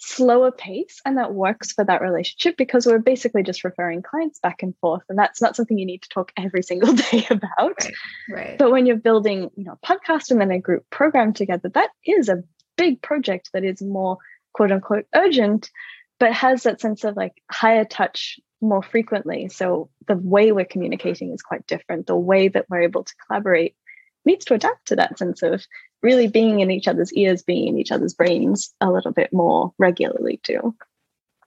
slower 0.06 0.50
pace 0.50 1.00
and 1.04 1.16
that 1.18 1.34
works 1.34 1.72
for 1.72 1.84
that 1.84 2.02
relationship 2.02 2.56
because 2.56 2.86
we're 2.86 2.98
basically 2.98 3.42
just 3.42 3.64
referring 3.64 4.02
clients 4.02 4.38
back 4.40 4.62
and 4.62 4.76
forth 4.78 5.02
and 5.08 5.18
that's 5.18 5.40
not 5.40 5.56
something 5.56 5.78
you 5.78 5.86
need 5.86 6.02
to 6.02 6.08
talk 6.08 6.32
every 6.36 6.62
single 6.62 6.92
day 7.10 7.26
about. 7.30 7.48
Right, 7.58 7.92
right. 8.28 8.58
but 8.58 8.70
when 8.70 8.86
you're 8.86 8.96
building 8.96 9.50
you 9.56 9.64
know 9.64 9.78
a 9.82 9.86
podcast 9.86 10.30
and 10.30 10.40
then 10.40 10.50
a 10.50 10.58
group 10.58 10.84
program 10.90 11.32
together 11.32 11.68
that 11.70 11.90
is 12.06 12.28
a 12.28 12.42
big 12.76 13.00
project 13.02 13.50
that 13.52 13.64
is 13.64 13.80
more 13.80 14.18
quote 14.52 14.72
unquote 14.72 15.06
urgent 15.14 15.70
but 16.18 16.32
has 16.32 16.62
that 16.62 16.80
sense 16.80 17.04
of 17.04 17.16
like 17.16 17.42
higher 17.50 17.84
touch 17.84 18.38
more 18.64 18.82
frequently. 18.82 19.48
So 19.48 19.90
the 20.08 20.16
way 20.16 20.52
we're 20.52 20.64
communicating 20.64 21.32
is 21.32 21.42
quite 21.42 21.66
different. 21.66 22.06
The 22.06 22.16
way 22.16 22.48
that 22.48 22.66
we're 22.68 22.82
able 22.82 23.04
to 23.04 23.14
collaborate 23.26 23.76
needs 24.24 24.46
to 24.46 24.54
adapt 24.54 24.88
to 24.88 24.96
that 24.96 25.18
sense 25.18 25.42
of 25.42 25.64
really 26.04 26.28
being 26.28 26.60
in 26.60 26.70
each 26.70 26.86
other's 26.86 27.12
ears, 27.14 27.42
being 27.42 27.66
in 27.66 27.78
each 27.78 27.90
other's 27.90 28.14
brains 28.14 28.72
a 28.80 28.90
little 28.90 29.10
bit 29.10 29.32
more 29.32 29.72
regularly 29.78 30.38
too. 30.44 30.76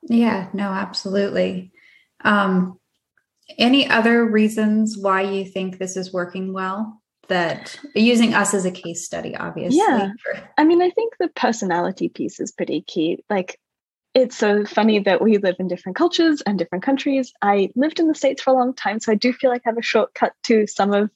Yeah, 0.02 0.50
no, 0.52 0.66
absolutely. 0.66 1.72
Um, 2.24 2.80
any 3.58 3.88
other 3.88 4.26
reasons 4.26 4.98
why 4.98 5.22
you 5.22 5.46
think 5.46 5.78
this 5.78 5.96
is 5.96 6.12
working 6.12 6.52
well? 6.52 7.02
That 7.30 7.78
using 7.94 8.34
us 8.34 8.54
as 8.54 8.64
a 8.64 8.72
case 8.72 9.06
study, 9.06 9.36
obviously. 9.36 9.80
Yeah. 9.80 10.12
I 10.58 10.64
mean, 10.64 10.82
I 10.82 10.90
think 10.90 11.14
the 11.20 11.28
personality 11.28 12.08
piece 12.08 12.40
is 12.40 12.54
pretty 12.54 12.82
key. 12.82 13.24
Like, 13.30 13.60
it's 14.14 14.38
so 14.38 14.66
funny 14.66 15.00
that 15.00 15.22
we 15.22 15.38
live 15.38 15.58
in 15.60 15.68
different 15.68 15.98
cultures 15.98 16.42
and 16.42 16.58
different 16.58 16.86
countries. 16.86 17.34
I 17.42 17.70
lived 17.76 18.00
in 18.00 18.08
the 18.08 18.16
States 18.16 18.42
for 18.42 18.52
a 18.52 18.58
long 18.58 18.74
time, 18.74 19.02
so 19.02 19.12
I 19.12 19.16
do 19.16 19.34
feel 19.34 19.52
like 19.52 19.64
I 19.66 19.70
have 19.70 19.78
a 19.78 19.82
shortcut 19.82 20.34
to 20.44 20.66
some 20.68 20.94
of 20.94 21.10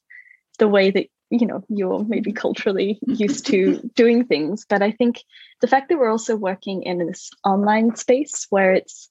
the 0.59 0.67
way 0.67 0.91
that 0.91 1.07
you 1.31 1.47
know 1.47 1.63
you're 1.69 2.03
maybe 2.03 2.31
mm-hmm. 2.31 2.37
culturally 2.37 2.99
used 3.07 3.45
to 3.45 3.79
doing 3.95 4.25
things 4.25 4.65
but 4.69 4.81
i 4.81 4.91
think 4.91 5.23
the 5.61 5.67
fact 5.67 5.89
that 5.89 5.97
we're 5.97 6.11
also 6.11 6.35
working 6.35 6.83
in 6.83 7.05
this 7.05 7.31
online 7.45 7.95
space 7.95 8.45
where 8.49 8.73
it's 8.73 9.09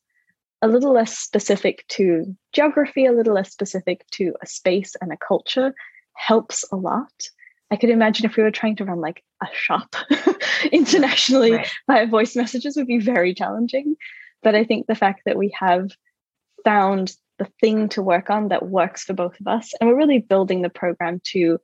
a 0.62 0.68
little 0.68 0.92
less 0.92 1.18
specific 1.18 1.84
to 1.88 2.36
geography 2.52 3.06
a 3.06 3.12
little 3.12 3.34
less 3.34 3.50
specific 3.50 4.04
to 4.10 4.34
a 4.42 4.46
space 4.46 4.94
and 5.00 5.12
a 5.12 5.16
culture 5.16 5.74
helps 6.14 6.64
a 6.70 6.76
lot. 6.76 7.12
I 7.70 7.76
could 7.76 7.90
imagine 7.90 8.26
if 8.26 8.36
we 8.36 8.42
were 8.42 8.50
trying 8.50 8.76
to 8.76 8.84
run 8.84 9.00
like 9.00 9.22
a 9.42 9.46
shop 9.52 9.96
internationally 10.72 11.52
right. 11.52 11.72
via 11.86 12.06
voice 12.06 12.36
messages 12.36 12.76
would 12.76 12.88
be 12.88 12.98
very 12.98 13.34
challenging. 13.34 13.96
But 14.42 14.54
i 14.54 14.64
think 14.64 14.86
the 14.86 14.94
fact 14.94 15.22
that 15.26 15.36
we 15.36 15.54
have 15.58 15.90
found 16.64 17.14
the 17.38 17.48
thing 17.60 17.88
to 17.90 18.02
work 18.02 18.28
on 18.28 18.48
that 18.48 18.68
works 18.68 19.04
for 19.04 19.14
both 19.14 19.40
of 19.40 19.46
us 19.46 19.72
and 19.80 19.88
we're 19.88 19.96
really 19.96 20.18
building 20.18 20.60
the 20.60 20.68
program 20.68 21.20
to 21.24 21.58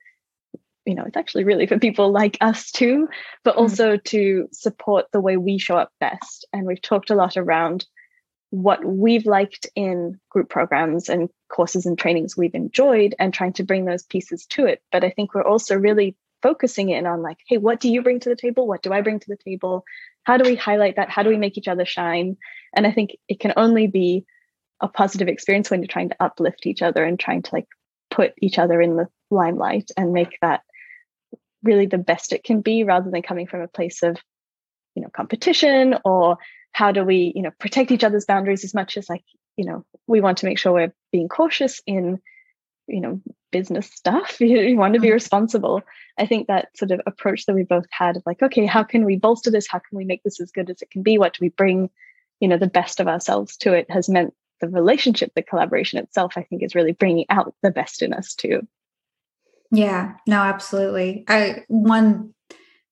you 0.87 0.94
know 0.94 1.05
it's 1.05 1.16
actually 1.16 1.44
really 1.44 1.66
for 1.66 1.79
people 1.79 2.11
like 2.11 2.38
us 2.40 2.70
too 2.70 3.09
but 3.44 3.57
mm. 3.57 3.59
also 3.59 3.96
to 3.96 4.49
support 4.53 5.07
the 5.12 5.20
way 5.20 5.37
we 5.37 5.59
show 5.59 5.77
up 5.77 5.90
best 6.01 6.46
and 6.53 6.66
we've 6.66 6.83
talked 6.83 7.11
a 7.11 7.14
lot 7.14 7.37
around 7.37 7.87
what 8.51 8.85
we've 8.85 9.27
liked 9.27 9.66
in 9.75 10.18
group 10.31 10.49
programs 10.49 11.09
and 11.09 11.29
courses 11.49 11.85
and 11.85 11.99
trainings 11.99 12.37
we've 12.37 12.55
enjoyed 12.55 13.14
and 13.18 13.35
trying 13.35 13.53
to 13.53 13.64
bring 13.64 13.85
those 13.85 14.05
pieces 14.05 14.46
to 14.46 14.64
it 14.64 14.83
but 14.92 15.05
i 15.05 15.11
think 15.11 15.35
we're 15.35 15.46
also 15.46 15.77
really 15.77 16.16
focusing 16.42 16.90
in 16.90 17.07
on 17.07 17.22
like, 17.22 17.38
hey, 17.49 17.59
what 17.59 17.81
do 17.81 17.90
you 17.90 18.03
bring 18.03 18.20
to 18.20 18.29
the 18.29 18.37
table? 18.37 18.66
What 18.66 18.83
do 18.83 18.92
I 18.92 19.01
bring 19.01 19.18
to 19.18 19.29
the 19.29 19.37
table? 19.37 19.85
How 20.22 20.37
do 20.37 20.49
we 20.49 20.55
highlight 20.55 20.94
that? 20.96 21.11
How 21.11 21.22
do 21.22 21.29
we 21.29 21.37
make 21.37 21.59
each 21.59 21.68
other 21.68 21.85
shine? 21.85 22.37
And 22.75 22.87
I 22.87 22.92
think 22.92 23.16
it 23.29 23.40
can 23.40 23.53
only 23.57 23.87
be 23.87 24.25
a 24.81 24.88
positive 24.88 25.29
experience 25.29 25.70
when 25.70 25.81
you're 25.81 25.88
trying 25.88 26.11
to 26.11 26.22
uplift 26.22 26.66
each 26.66 26.83
other 26.83 27.05
and 27.05 27.18
trying 27.18 27.42
to 27.42 27.51
like 27.55 27.66
put 28.11 28.33
each 28.40 28.59
other 28.59 28.81
in 28.81 28.96
the 28.96 29.09
limelight 29.31 29.90
and 29.96 30.12
make 30.12 30.38
that 30.42 30.61
really 31.66 31.87
the 31.87 31.98
best 31.98 32.33
it 32.33 32.44
can 32.44 32.61
be 32.61 32.85
rather 32.85 33.11
than 33.11 33.22
coming 33.22 33.46
from 33.46 33.61
a 33.61 33.68
place 33.68 34.02
of 34.02 34.16
you 34.94 35.02
know 35.02 35.09
competition 35.09 35.96
or 36.05 36.38
how 36.72 36.92
do 36.92 37.05
we 37.05 37.33
you 37.35 37.42
know 37.42 37.50
protect 37.59 37.90
each 37.90 38.05
other's 38.05 38.24
boundaries 38.24 38.64
as 38.64 38.74
much 38.74 38.96
as 38.96 39.09
like 39.09 39.24
you 39.57 39.64
know 39.64 39.85
we 40.07 40.20
want 40.20 40.38
to 40.38 40.46
make 40.46 40.59
sure 40.59 40.72
we're 40.72 40.94
being 41.12 41.29
cautious 41.29 41.81
in 41.87 42.18
you 42.87 43.00
know 43.00 43.20
business 43.52 43.90
stuff. 43.90 44.40
You, 44.40 44.76
want 44.76 44.94
to 44.94 45.00
be 45.00 45.09
mm-hmm. 45.09 45.14
responsible. 45.14 45.83
I 46.18 46.26
think 46.26 46.48
that 46.48 46.76
sort 46.76 46.90
of 46.90 47.00
approach 47.07 47.46
that 47.46 47.55
we 47.55 47.62
both 47.62 47.87
had 47.90 48.16
of 48.16 48.22
like 48.26 48.42
okay 48.42 48.66
how 48.66 48.83
can 48.83 49.05
we 49.05 49.16
bolster 49.16 49.50
this? 49.50 49.66
How 49.68 49.79
can 49.79 49.96
we 49.98 50.05
make 50.05 50.22
this 50.22 50.40
as 50.40 50.50
good 50.50 50.70
as 50.70 50.83
it 50.83 50.90
can 50.90 51.02
be? 51.02 51.18
What 51.18 51.35
do 51.35 51.38
we 51.40 51.48
bring 51.50 51.90
you 52.40 52.48
know 52.48 52.59
the 52.59 52.66
best 52.66 53.00
of 53.00 53.09
ourselves 53.09 53.57
to? 53.59 53.72
It 53.72 53.90
has 53.90 54.09
meant 54.09 54.35
the 54.61 54.68
relationship 54.68 55.33
the 55.35 55.42
collaboration 55.42 55.98
itself 55.98 56.33
i 56.37 56.42
think 56.42 56.62
is 56.62 56.74
really 56.74 56.92
bringing 56.92 57.26
out 57.29 57.55
the 57.62 57.70
best 57.70 58.02
in 58.02 58.12
us 58.12 58.35
too 58.35 58.66
yeah 59.70 60.12
no 60.26 60.37
absolutely 60.37 61.24
i 61.29 61.64
one 61.68 62.33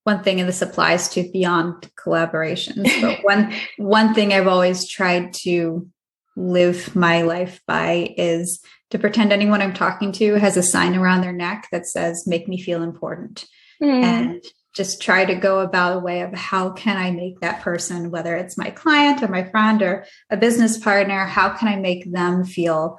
one 0.05 0.23
thing 0.23 0.39
and 0.39 0.49
this 0.49 0.63
applies 0.63 1.09
to 1.09 1.29
beyond 1.33 1.91
collaborations 1.97 2.89
but 3.01 3.19
one 3.23 3.53
one 3.79 4.15
thing 4.15 4.33
i've 4.33 4.47
always 4.47 4.89
tried 4.89 5.33
to 5.33 5.89
live 6.37 6.95
my 6.97 7.23
life 7.23 7.61
by 7.67 8.13
is 8.17 8.61
to 8.91 8.99
pretend 8.99 9.33
anyone 9.33 9.63
i'm 9.63 9.75
talking 9.75 10.13
to 10.13 10.35
has 10.35 10.57
a 10.57 10.63
sign 10.63 10.95
around 10.95 11.21
their 11.21 11.33
neck 11.33 11.69
that 11.73 11.87
says 11.87 12.27
make 12.27 12.49
me 12.49 12.61
feel 12.61 12.83
important 12.83 13.47
mm. 13.83 14.03
and 14.03 14.45
just 14.75 15.01
try 15.01 15.25
to 15.25 15.37
go 15.37 15.61
about 15.61 15.97
a 15.97 16.01
way 16.01 16.23
of 16.23 16.35
how 16.35 16.71
can 16.71 16.97
i 16.97 17.11
make 17.11 17.41
that 17.41 17.61
person 17.63 18.11
whether 18.11 18.35
it's 18.35 18.59
my 18.59 18.71
client 18.71 19.23
or 19.23 19.29
my 19.29 19.45
friend 19.45 19.83
or 19.83 20.05
a 20.31 20.37
business 20.37 20.77
partner 20.77 21.25
how 21.25 21.51
can 21.51 21.69
i 21.69 21.77
make 21.77 22.11
them 22.13 22.45
feel 22.45 22.99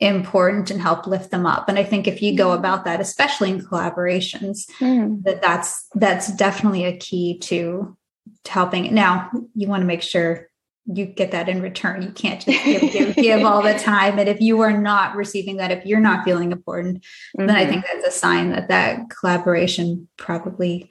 important 0.00 0.70
and 0.70 0.80
help 0.80 1.06
lift 1.06 1.30
them 1.30 1.46
up 1.46 1.68
and 1.68 1.78
i 1.78 1.84
think 1.84 2.06
if 2.06 2.20
you 2.20 2.36
go 2.36 2.48
mm-hmm. 2.48 2.58
about 2.58 2.84
that 2.84 3.00
especially 3.00 3.50
in 3.50 3.60
collaborations 3.60 4.70
mm. 4.78 5.22
that 5.22 5.40
that's 5.40 5.88
that's 5.94 6.30
definitely 6.36 6.84
a 6.84 6.96
key 6.98 7.38
to, 7.38 7.96
to 8.44 8.52
helping 8.52 8.92
now 8.94 9.30
you 9.54 9.66
want 9.66 9.80
to 9.80 9.86
make 9.86 10.02
sure 10.02 10.48
you 10.84 11.06
get 11.06 11.30
that 11.30 11.48
in 11.48 11.62
return 11.62 12.02
you 12.02 12.10
can't 12.10 12.42
just 12.42 12.62
give, 12.62 12.92
give, 12.92 13.16
give 13.16 13.42
all 13.42 13.62
the 13.62 13.74
time 13.78 14.18
and 14.18 14.28
if 14.28 14.38
you 14.38 14.60
are 14.60 14.76
not 14.76 15.16
receiving 15.16 15.56
that 15.56 15.70
if 15.70 15.86
you're 15.86 15.98
not 15.98 16.24
feeling 16.24 16.52
important 16.52 16.98
mm-hmm. 16.98 17.46
then 17.46 17.56
i 17.56 17.62
mm-hmm. 17.62 17.72
think 17.72 17.84
that's 17.90 18.06
a 18.06 18.18
sign 18.18 18.50
that 18.50 18.68
that 18.68 19.08
collaboration 19.08 20.06
probably 20.18 20.90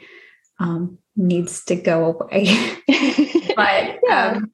um, 0.57 0.97
needs 1.15 1.63
to 1.65 1.75
go 1.75 2.17
away 2.19 2.45
but 3.55 3.99
yeah. 4.07 4.33
um, 4.35 4.51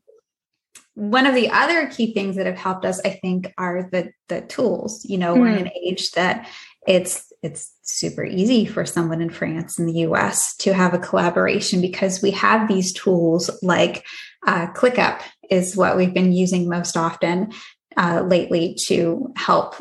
one 0.95 1.25
of 1.25 1.35
the 1.35 1.49
other 1.49 1.87
key 1.87 2.13
things 2.13 2.35
that 2.35 2.45
have 2.45 2.57
helped 2.57 2.85
us, 2.85 2.99
I 3.05 3.11
think, 3.11 3.53
are 3.57 3.89
the 3.91 4.11
the 4.27 4.41
tools. 4.41 5.05
You 5.05 5.17
know, 5.17 5.35
mm. 5.35 5.39
we're 5.39 5.47
in 5.47 5.59
hmm. 5.59 5.65
an 5.67 5.71
age 5.85 6.11
that 6.11 6.47
it's 6.87 7.31
it's 7.41 7.73
super 7.83 8.23
easy 8.23 8.65
for 8.65 8.85
someone 8.85 9.21
in 9.21 9.29
France 9.29 9.79
and 9.79 9.87
the 9.89 10.01
US 10.01 10.55
to 10.57 10.73
have 10.73 10.93
a 10.93 10.99
collaboration 10.99 11.81
because 11.81 12.21
we 12.21 12.31
have 12.31 12.67
these 12.67 12.93
tools 12.93 13.49
like 13.61 14.05
uh, 14.45 14.67
ClickUp 14.73 15.21
is 15.49 15.75
what 15.75 15.97
we've 15.97 16.13
been 16.13 16.31
using 16.31 16.69
most 16.69 16.95
often 16.95 17.51
uh, 17.97 18.23
lately 18.25 18.75
to 18.85 19.33
help 19.35 19.75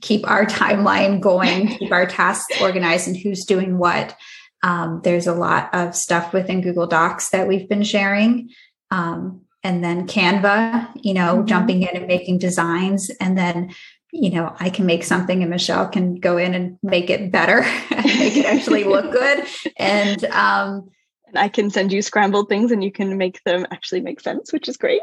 keep 0.00 0.28
our 0.28 0.44
timeline 0.46 1.20
going, 1.20 1.68
keep 1.68 1.92
our 1.92 2.06
tasks 2.06 2.60
organized, 2.60 3.08
and 3.08 3.16
who's 3.16 3.44
doing 3.44 3.78
what. 3.78 4.16
Um, 4.62 5.00
there's 5.04 5.28
a 5.28 5.34
lot 5.34 5.72
of 5.72 5.94
stuff 5.94 6.32
within 6.32 6.62
Google 6.62 6.88
Docs 6.88 7.30
that 7.30 7.46
we've 7.46 7.68
been 7.68 7.84
sharing. 7.84 8.50
Um, 8.90 9.42
and 9.62 9.82
then 9.82 10.06
Canva, 10.06 10.88
you 11.02 11.14
know, 11.14 11.36
mm-hmm. 11.36 11.46
jumping 11.46 11.82
in 11.82 11.96
and 11.96 12.06
making 12.06 12.38
designs. 12.38 13.10
And 13.20 13.36
then, 13.36 13.74
you 14.12 14.30
know, 14.30 14.54
I 14.60 14.70
can 14.70 14.86
make 14.86 15.04
something 15.04 15.42
and 15.42 15.50
Michelle 15.50 15.88
can 15.88 16.16
go 16.16 16.36
in 16.36 16.54
and 16.54 16.78
make 16.82 17.10
it 17.10 17.32
better 17.32 17.60
and 17.90 18.04
make 18.04 18.36
it 18.36 18.46
actually 18.46 18.84
look 18.84 19.10
good. 19.12 19.44
And, 19.76 20.24
um, 20.26 20.88
and 21.26 21.38
I 21.38 21.48
can 21.48 21.70
send 21.70 21.92
you 21.92 22.00
scrambled 22.00 22.48
things 22.48 22.72
and 22.72 22.82
you 22.82 22.92
can 22.92 23.18
make 23.18 23.42
them 23.44 23.66
actually 23.70 24.00
make 24.00 24.20
sense, 24.20 24.52
which 24.52 24.68
is 24.68 24.76
great. 24.76 25.02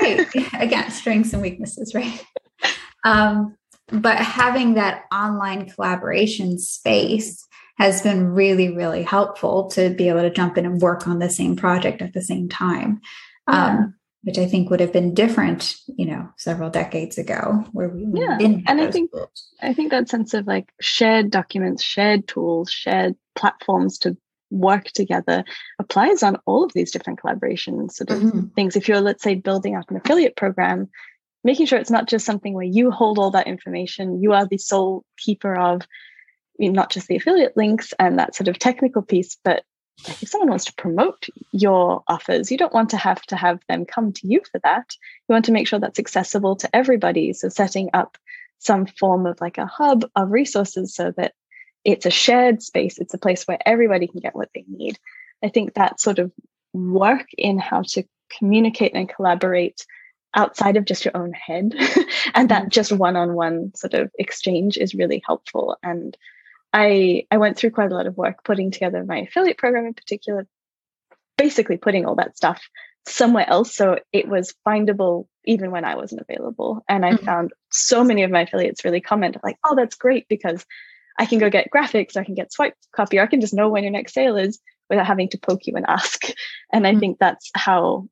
right. 0.00 0.26
Again, 0.54 0.90
strengths 0.90 1.32
and 1.32 1.40
weaknesses, 1.40 1.94
right? 1.94 2.24
Um, 3.04 3.56
but 3.88 4.18
having 4.18 4.74
that 4.74 5.04
online 5.12 5.68
collaboration 5.68 6.58
space 6.58 7.46
has 7.78 8.02
been 8.02 8.28
really, 8.28 8.76
really 8.76 9.02
helpful 9.02 9.68
to 9.70 9.90
be 9.90 10.08
able 10.08 10.20
to 10.20 10.30
jump 10.30 10.58
in 10.58 10.66
and 10.66 10.80
work 10.80 11.08
on 11.08 11.20
the 11.20 11.30
same 11.30 11.56
project 11.56 12.02
at 12.02 12.12
the 12.12 12.22
same 12.22 12.48
time 12.48 13.00
yeah. 13.48 13.66
um, 13.66 13.94
which 14.22 14.38
I 14.38 14.46
think 14.46 14.70
would 14.70 14.80
have 14.80 14.92
been 14.92 15.14
different, 15.14 15.74
you 15.96 16.06
know, 16.06 16.28
several 16.36 16.70
decades 16.70 17.18
ago, 17.18 17.64
where 17.72 17.88
we 17.88 18.06
yeah. 18.20 18.38
and 18.40 18.80
I 18.80 18.90
think 18.90 19.10
tools. 19.12 19.48
I 19.60 19.74
think 19.74 19.90
that 19.90 20.08
sense 20.08 20.32
of 20.34 20.46
like 20.46 20.72
shared 20.80 21.30
documents, 21.30 21.82
shared 21.82 22.28
tools, 22.28 22.70
shared 22.70 23.16
platforms 23.34 23.98
to 23.98 24.16
work 24.50 24.84
together 24.92 25.44
applies 25.78 26.22
on 26.22 26.36
all 26.46 26.62
of 26.62 26.72
these 26.74 26.92
different 26.92 27.18
collaboration 27.18 27.88
sort 27.88 28.10
of 28.10 28.18
mm-hmm. 28.18 28.46
things. 28.48 28.76
If 28.76 28.86
you're, 28.86 29.00
let's 29.00 29.22
say, 29.22 29.34
building 29.34 29.74
out 29.74 29.90
an 29.90 29.96
affiliate 29.96 30.36
program, 30.36 30.88
making 31.42 31.66
sure 31.66 31.78
it's 31.78 31.90
not 31.90 32.06
just 32.06 32.26
something 32.26 32.54
where 32.54 32.64
you 32.64 32.90
hold 32.90 33.18
all 33.18 33.30
that 33.32 33.46
information, 33.48 34.22
you 34.22 34.32
are 34.32 34.46
the 34.46 34.58
sole 34.58 35.04
keeper 35.16 35.56
of 35.56 35.82
not 36.58 36.90
just 36.90 37.08
the 37.08 37.16
affiliate 37.16 37.56
links 37.56 37.92
and 37.98 38.18
that 38.18 38.36
sort 38.36 38.46
of 38.46 38.58
technical 38.58 39.02
piece, 39.02 39.36
but 39.42 39.64
if 39.98 40.28
someone 40.28 40.50
wants 40.50 40.64
to 40.66 40.74
promote 40.74 41.28
your 41.52 42.02
offers, 42.08 42.50
you 42.50 42.58
don't 42.58 42.72
want 42.72 42.90
to 42.90 42.96
have 42.96 43.22
to 43.22 43.36
have 43.36 43.60
them 43.68 43.84
come 43.84 44.12
to 44.12 44.26
you 44.26 44.40
for 44.50 44.58
that. 44.60 44.96
You 45.28 45.32
want 45.32 45.44
to 45.46 45.52
make 45.52 45.68
sure 45.68 45.78
that's 45.78 45.98
accessible 45.98 46.56
to 46.56 46.74
everybody. 46.74 47.32
So 47.32 47.48
setting 47.48 47.90
up 47.94 48.18
some 48.58 48.86
form 48.86 49.26
of 49.26 49.40
like 49.40 49.58
a 49.58 49.66
hub 49.66 50.04
of 50.16 50.30
resources 50.30 50.94
so 50.94 51.12
that 51.16 51.34
it's 51.84 52.06
a 52.06 52.10
shared 52.10 52.62
space, 52.62 52.98
it's 52.98 53.14
a 53.14 53.18
place 53.18 53.44
where 53.44 53.58
everybody 53.66 54.06
can 54.06 54.20
get 54.20 54.36
what 54.36 54.50
they 54.54 54.64
need. 54.68 54.98
I 55.42 55.48
think 55.48 55.74
that 55.74 56.00
sort 56.00 56.18
of 56.18 56.32
work 56.72 57.26
in 57.36 57.58
how 57.58 57.82
to 57.82 58.04
communicate 58.38 58.92
and 58.94 59.08
collaborate 59.08 59.84
outside 60.34 60.76
of 60.76 60.84
just 60.84 61.04
your 61.04 61.16
own 61.16 61.32
head 61.32 61.74
and 62.34 62.48
that 62.48 62.62
mm-hmm. 62.62 62.68
just 62.68 62.92
one-on-one 62.92 63.74
sort 63.74 63.94
of 63.94 64.10
exchange 64.18 64.78
is 64.78 64.94
really 64.94 65.22
helpful 65.26 65.76
and 65.82 66.16
I 66.72 67.26
I 67.30 67.36
went 67.38 67.56
through 67.56 67.70
quite 67.70 67.92
a 67.92 67.94
lot 67.94 68.06
of 68.06 68.16
work 68.16 68.44
putting 68.44 68.70
together 68.70 69.04
my 69.04 69.18
affiliate 69.18 69.58
program 69.58 69.86
in 69.86 69.94
particular, 69.94 70.46
basically 71.36 71.76
putting 71.76 72.06
all 72.06 72.16
that 72.16 72.36
stuff 72.36 72.62
somewhere 73.06 73.48
else 73.48 73.74
so 73.74 73.98
it 74.12 74.28
was 74.28 74.54
findable 74.66 75.26
even 75.44 75.72
when 75.72 75.84
I 75.84 75.96
wasn't 75.96 76.20
available. 76.20 76.84
And 76.88 77.04
I 77.04 77.12
mm-hmm. 77.12 77.24
found 77.24 77.52
so 77.72 78.04
many 78.04 78.22
of 78.22 78.30
my 78.30 78.42
affiliates 78.42 78.84
really 78.84 79.00
comment 79.00 79.36
like, 79.42 79.58
"Oh, 79.64 79.74
that's 79.74 79.96
great 79.96 80.26
because 80.28 80.64
I 81.18 81.26
can 81.26 81.38
go 81.38 81.50
get 81.50 81.70
graphics, 81.74 82.16
I 82.16 82.24
can 82.24 82.34
get 82.34 82.52
swipe 82.52 82.74
copy, 82.94 83.18
or 83.18 83.22
I 83.22 83.26
can 83.26 83.40
just 83.40 83.54
know 83.54 83.68
when 83.68 83.82
your 83.82 83.92
next 83.92 84.14
sale 84.14 84.36
is 84.36 84.60
without 84.88 85.06
having 85.06 85.28
to 85.30 85.38
poke 85.38 85.66
you 85.66 85.74
and 85.76 85.86
ask." 85.88 86.22
And 86.72 86.86
I 86.86 86.90
mm-hmm. 86.92 87.00
think 87.00 87.18
that's 87.18 87.50
how, 87.54 88.08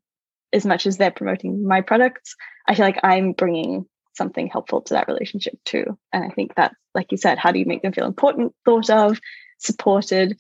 as 0.52 0.66
much 0.66 0.86
as 0.86 0.96
they're 0.96 1.10
promoting 1.10 1.66
my 1.66 1.80
products, 1.80 2.34
I 2.68 2.74
feel 2.74 2.84
like 2.84 3.00
I'm 3.02 3.32
bringing 3.32 3.86
something 4.14 4.48
helpful 4.48 4.82
to 4.82 4.94
that 4.94 5.08
relationship 5.08 5.54
too. 5.64 5.98
And 6.12 6.24
I 6.24 6.28
think 6.28 6.54
that's, 6.54 6.74
like 6.94 7.12
you 7.12 7.18
said, 7.18 7.38
how 7.38 7.52
do 7.52 7.58
you 7.58 7.66
make 7.66 7.82
them 7.82 7.92
feel 7.92 8.06
important, 8.06 8.54
thought 8.64 8.90
of, 8.90 9.20
supported, 9.58 10.36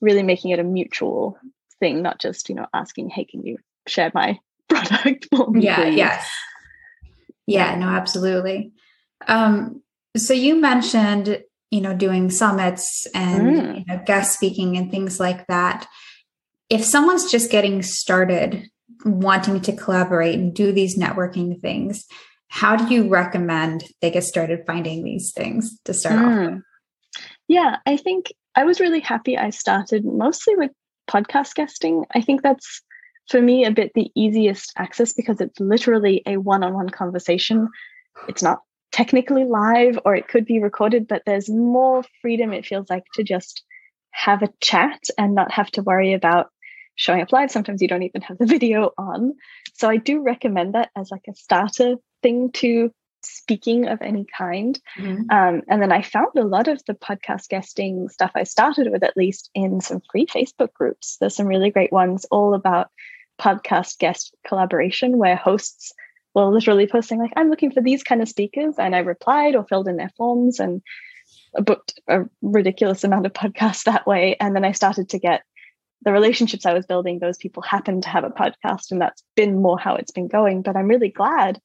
really 0.00 0.22
making 0.22 0.50
it 0.50 0.58
a 0.58 0.64
mutual 0.64 1.38
thing, 1.80 2.02
not 2.02 2.20
just, 2.20 2.48
you 2.48 2.54
know, 2.54 2.66
asking, 2.74 3.10
hey, 3.10 3.24
can 3.24 3.42
you 3.42 3.58
share 3.86 4.10
my 4.14 4.38
product 4.68 5.28
for 5.34 5.50
me? 5.50 5.64
Yeah, 5.64 5.76
please? 5.76 5.96
yes. 5.96 6.30
Yeah, 7.46 7.74
no, 7.76 7.88
absolutely. 7.88 8.72
Um, 9.26 9.82
so 10.16 10.34
you 10.34 10.60
mentioned, 10.60 11.42
you 11.70 11.80
know, 11.80 11.94
doing 11.94 12.30
summits 12.30 13.06
and 13.14 13.42
mm. 13.42 13.78
you 13.78 13.84
know, 13.86 14.02
guest 14.04 14.34
speaking 14.34 14.76
and 14.76 14.90
things 14.90 15.18
like 15.18 15.46
that. 15.46 15.86
If 16.68 16.84
someone's 16.84 17.30
just 17.30 17.50
getting 17.50 17.82
started 17.82 18.68
wanting 19.04 19.60
to 19.62 19.72
collaborate 19.72 20.38
and 20.38 20.54
do 20.54 20.72
these 20.72 20.98
networking 20.98 21.60
things, 21.60 22.06
how 22.52 22.76
do 22.76 22.92
you 22.92 23.08
recommend 23.08 23.82
they 24.02 24.10
get 24.10 24.22
started 24.22 24.62
finding 24.66 25.02
these 25.02 25.32
things 25.32 25.80
to 25.86 25.94
start 25.94 26.16
mm. 26.16 26.26
off 26.26 26.50
with? 26.50 26.62
Yeah, 27.48 27.76
I 27.86 27.96
think 27.96 28.26
I 28.54 28.64
was 28.64 28.78
really 28.78 29.00
happy 29.00 29.38
I 29.38 29.48
started 29.48 30.04
mostly 30.04 30.54
with 30.56 30.70
podcast 31.08 31.54
guesting. 31.54 32.04
I 32.14 32.20
think 32.20 32.42
that's 32.42 32.82
for 33.30 33.40
me 33.40 33.64
a 33.64 33.70
bit 33.70 33.92
the 33.94 34.10
easiest 34.14 34.70
access 34.76 35.14
because 35.14 35.40
it's 35.40 35.58
literally 35.60 36.22
a 36.26 36.36
one 36.36 36.62
on 36.62 36.74
one 36.74 36.90
conversation. 36.90 37.68
It's 38.28 38.42
not 38.42 38.58
technically 38.92 39.44
live 39.44 39.98
or 40.04 40.14
it 40.14 40.28
could 40.28 40.44
be 40.44 40.62
recorded, 40.62 41.08
but 41.08 41.22
there's 41.24 41.48
more 41.48 42.04
freedom, 42.20 42.52
it 42.52 42.66
feels 42.66 42.90
like, 42.90 43.04
to 43.14 43.22
just 43.22 43.64
have 44.10 44.42
a 44.42 44.52
chat 44.60 45.00
and 45.16 45.34
not 45.34 45.50
have 45.50 45.70
to 45.70 45.82
worry 45.82 46.12
about 46.12 46.50
showing 46.96 47.22
up 47.22 47.32
live. 47.32 47.50
Sometimes 47.50 47.80
you 47.80 47.88
don't 47.88 48.02
even 48.02 48.20
have 48.20 48.36
the 48.36 48.44
video 48.58 48.90
on. 48.98 49.32
So 49.72 49.88
I 49.88 49.96
do 49.96 50.20
recommend 50.20 50.74
that 50.74 50.90
as 50.94 51.10
like 51.10 51.24
a 51.30 51.34
starter 51.34 51.96
thing 52.22 52.52
to 52.52 52.92
speaking 53.24 53.88
of 53.88 54.02
any 54.02 54.26
kind. 54.36 54.80
Mm-hmm. 54.98 55.30
Um, 55.30 55.62
and 55.68 55.80
then 55.80 55.92
I 55.92 56.02
found 56.02 56.36
a 56.36 56.44
lot 56.44 56.68
of 56.68 56.82
the 56.86 56.94
podcast 56.94 57.48
guesting 57.48 58.08
stuff 58.08 58.32
I 58.34 58.44
started 58.44 58.90
with, 58.90 59.02
at 59.02 59.16
least 59.16 59.50
in 59.54 59.80
some 59.80 60.00
free 60.10 60.26
Facebook 60.26 60.72
groups. 60.74 61.16
There's 61.20 61.36
some 61.36 61.46
really 61.46 61.70
great 61.70 61.92
ones 61.92 62.26
all 62.30 62.54
about 62.54 62.90
podcast 63.40 63.98
guest 63.98 64.34
collaboration 64.46 65.18
where 65.18 65.36
hosts 65.36 65.92
were 66.34 66.46
literally 66.46 66.86
posting 66.86 67.18
like, 67.18 67.32
I'm 67.36 67.50
looking 67.50 67.70
for 67.70 67.82
these 67.82 68.02
kind 68.02 68.22
of 68.22 68.28
speakers. 68.28 68.74
And 68.78 68.94
I 68.94 69.00
replied 69.00 69.54
or 69.54 69.64
filled 69.64 69.88
in 69.88 69.96
their 69.96 70.12
forms 70.16 70.58
and 70.58 70.82
booked 71.54 72.00
a 72.08 72.20
ridiculous 72.40 73.04
amount 73.04 73.26
of 73.26 73.32
podcasts 73.32 73.84
that 73.84 74.06
way. 74.06 74.36
And 74.40 74.56
then 74.56 74.64
I 74.64 74.72
started 74.72 75.08
to 75.10 75.18
get 75.18 75.42
the 76.04 76.12
relationships 76.12 76.66
I 76.66 76.74
was 76.74 76.84
building, 76.84 77.20
those 77.20 77.36
people 77.36 77.62
happened 77.62 78.02
to 78.02 78.08
have 78.08 78.24
a 78.24 78.30
podcast, 78.30 78.90
and 78.90 79.00
that's 79.00 79.22
been 79.36 79.62
more 79.62 79.78
how 79.78 79.94
it's 79.94 80.10
been 80.10 80.26
going. 80.26 80.62
But 80.62 80.76
I'm 80.76 80.88
really 80.88 81.10
glad 81.10 81.60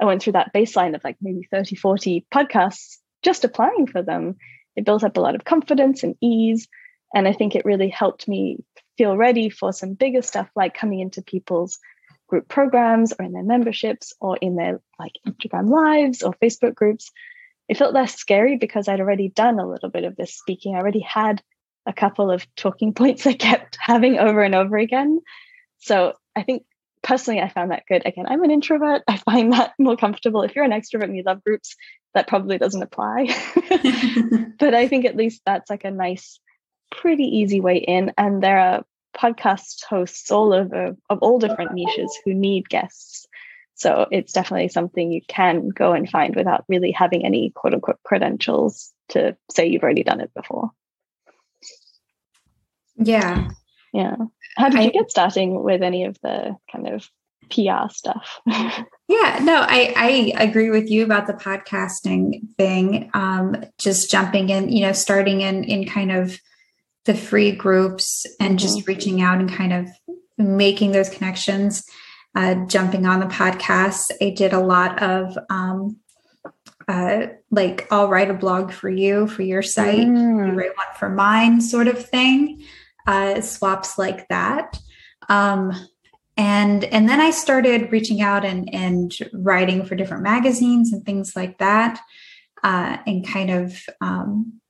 I 0.00 0.06
went 0.06 0.22
through 0.22 0.32
that 0.34 0.52
baseline 0.54 0.94
of 0.94 1.04
like 1.04 1.16
maybe 1.20 1.46
30, 1.50 1.76
40 1.76 2.26
podcasts 2.32 2.96
just 3.22 3.44
applying 3.44 3.86
for 3.86 4.02
them. 4.02 4.36
It 4.76 4.84
built 4.84 5.04
up 5.04 5.16
a 5.16 5.20
lot 5.20 5.34
of 5.34 5.44
confidence 5.44 6.02
and 6.02 6.16
ease. 6.20 6.68
And 7.14 7.28
I 7.28 7.32
think 7.32 7.54
it 7.54 7.64
really 7.64 7.88
helped 7.88 8.26
me 8.28 8.64
feel 8.96 9.16
ready 9.16 9.50
for 9.50 9.72
some 9.72 9.94
bigger 9.94 10.22
stuff 10.22 10.48
like 10.56 10.74
coming 10.74 11.00
into 11.00 11.22
people's 11.22 11.78
group 12.28 12.48
programs 12.48 13.12
or 13.18 13.24
in 13.24 13.32
their 13.32 13.42
memberships 13.42 14.14
or 14.20 14.36
in 14.36 14.56
their 14.56 14.80
like 14.98 15.12
Instagram 15.26 15.68
lives 15.68 16.22
or 16.22 16.32
Facebook 16.34 16.74
groups. 16.74 17.10
It 17.68 17.76
felt 17.76 17.94
less 17.94 18.14
scary 18.14 18.56
because 18.56 18.88
I'd 18.88 19.00
already 19.00 19.28
done 19.28 19.58
a 19.58 19.68
little 19.68 19.90
bit 19.90 20.04
of 20.04 20.16
this 20.16 20.34
speaking. 20.34 20.74
I 20.74 20.78
already 20.78 21.00
had 21.00 21.42
a 21.86 21.92
couple 21.92 22.30
of 22.30 22.46
talking 22.56 22.94
points 22.94 23.26
I 23.26 23.34
kept 23.34 23.76
having 23.80 24.18
over 24.18 24.42
and 24.42 24.54
over 24.54 24.78
again. 24.78 25.20
So 25.78 26.14
I 26.36 26.42
think 26.42 26.62
personally, 27.02 27.40
I 27.40 27.48
found 27.48 27.70
that 27.70 27.84
good. 27.88 28.02
Again, 28.06 28.26
I'm 28.28 28.42
an 28.42 28.50
introvert. 28.50 29.02
I 29.08 29.16
find 29.18 29.52
that 29.52 29.72
more 29.78 29.96
comfortable. 29.96 30.42
If 30.42 30.54
you're 30.54 30.64
an 30.64 30.70
extrovert 30.72 31.04
and 31.04 31.16
you 31.16 31.22
love 31.24 31.44
groups, 31.44 31.76
that 32.14 32.26
probably 32.26 32.58
doesn't 32.58 32.82
apply. 32.82 33.28
but 34.58 34.74
I 34.74 34.88
think 34.88 35.04
at 35.04 35.16
least 35.16 35.42
that's 35.46 35.70
like 35.70 35.84
a 35.84 35.90
nice, 35.90 36.40
pretty 36.90 37.24
easy 37.24 37.60
way 37.60 37.78
in. 37.78 38.12
And 38.18 38.42
there 38.42 38.58
are 38.58 38.84
podcast 39.16 39.84
hosts 39.88 40.30
all 40.30 40.52
over 40.52 40.96
of 41.08 41.18
all 41.20 41.38
different 41.38 41.74
niches 41.74 42.18
who 42.24 42.34
need 42.34 42.68
guests. 42.68 43.26
So 43.74 44.06
it's 44.10 44.32
definitely 44.32 44.68
something 44.68 45.10
you 45.10 45.22
can 45.26 45.70
go 45.70 45.92
and 45.92 46.08
find 46.08 46.36
without 46.36 46.64
really 46.68 46.90
having 46.90 47.24
any 47.24 47.50
quote 47.54 47.74
unquote 47.74 48.02
credentials 48.04 48.92
to 49.10 49.36
say 49.50 49.66
you've 49.66 49.82
already 49.82 50.02
done 50.02 50.20
it 50.20 50.32
before. 50.34 50.70
Yeah. 52.96 53.50
Yeah. 53.92 54.16
How 54.56 54.68
did 54.68 54.80
I, 54.80 54.82
you 54.84 54.92
get 54.92 55.10
starting 55.10 55.62
with 55.62 55.82
any 55.82 56.04
of 56.04 56.18
the 56.22 56.56
kind 56.70 56.88
of 56.88 57.08
PR 57.50 57.92
stuff? 57.92 58.40
yeah, 58.46 59.40
no, 59.42 59.64
I, 59.66 59.92
I 59.96 60.32
agree 60.42 60.70
with 60.70 60.90
you 60.90 61.04
about 61.04 61.26
the 61.26 61.32
podcasting 61.34 62.54
thing. 62.56 63.10
Um, 63.14 63.64
just 63.78 64.10
jumping 64.10 64.50
in, 64.50 64.70
you 64.70 64.82
know, 64.82 64.92
starting 64.92 65.40
in 65.40 65.64
in 65.64 65.86
kind 65.86 66.12
of 66.12 66.38
the 67.04 67.14
free 67.14 67.52
groups 67.52 68.26
and 68.38 68.58
just 68.58 68.78
mm-hmm. 68.78 68.90
reaching 68.90 69.22
out 69.22 69.38
and 69.38 69.50
kind 69.50 69.72
of 69.72 69.88
making 70.38 70.92
those 70.92 71.10
connections. 71.10 71.84
Uh, 72.36 72.54
jumping 72.66 73.06
on 73.06 73.18
the 73.18 73.26
podcast, 73.26 74.12
I 74.20 74.30
did 74.30 74.52
a 74.52 74.60
lot 74.60 75.02
of 75.02 75.36
um, 75.50 75.96
uh, 76.86 77.26
like 77.50 77.88
I'll 77.90 78.08
write 78.08 78.30
a 78.30 78.34
blog 78.34 78.70
for 78.70 78.88
you 78.88 79.26
for 79.26 79.42
your 79.42 79.62
site, 79.62 80.06
mm. 80.06 80.46
you 80.46 80.52
write 80.52 80.76
one 80.76 80.86
for 80.96 81.08
mine, 81.08 81.60
sort 81.60 81.88
of 81.88 82.04
thing 82.04 82.64
uh, 83.10 83.40
swaps 83.40 83.98
like 83.98 84.28
that. 84.28 84.78
Um, 85.28 85.72
and 86.36 86.84
and 86.84 87.08
then 87.08 87.20
I 87.20 87.30
started 87.30 87.92
reaching 87.92 88.22
out 88.22 88.44
and 88.44 88.72
and 88.72 89.12
writing 89.32 89.84
for 89.84 89.96
different 89.96 90.22
magazines 90.22 90.92
and 90.92 91.04
things 91.04 91.34
like 91.34 91.58
that, 91.58 92.00
uh, 92.62 92.98
and 93.06 93.26
kind 93.26 93.50
of 93.50 93.84
um, 94.00 94.60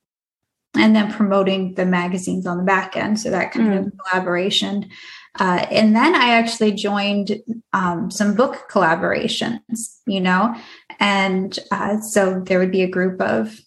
and 0.74 0.96
then 0.96 1.12
promoting 1.12 1.74
the 1.74 1.86
magazines 1.86 2.46
on 2.46 2.56
the 2.56 2.64
back 2.64 2.96
end. 2.96 3.20
So 3.20 3.30
that 3.30 3.52
kind 3.52 3.68
mm. 3.68 3.86
of 3.86 3.92
collaboration. 3.98 4.88
Uh, 5.38 5.64
and 5.70 5.94
then 5.94 6.14
I 6.16 6.30
actually 6.30 6.72
joined 6.72 7.40
um, 7.72 8.10
some 8.10 8.34
book 8.34 8.68
collaborations, 8.68 9.98
you 10.06 10.20
know, 10.20 10.56
and 10.98 11.56
uh, 11.70 12.00
so 12.00 12.40
there 12.40 12.58
would 12.58 12.72
be 12.72 12.82
a 12.82 12.90
group 12.90 13.20
of 13.20 13.60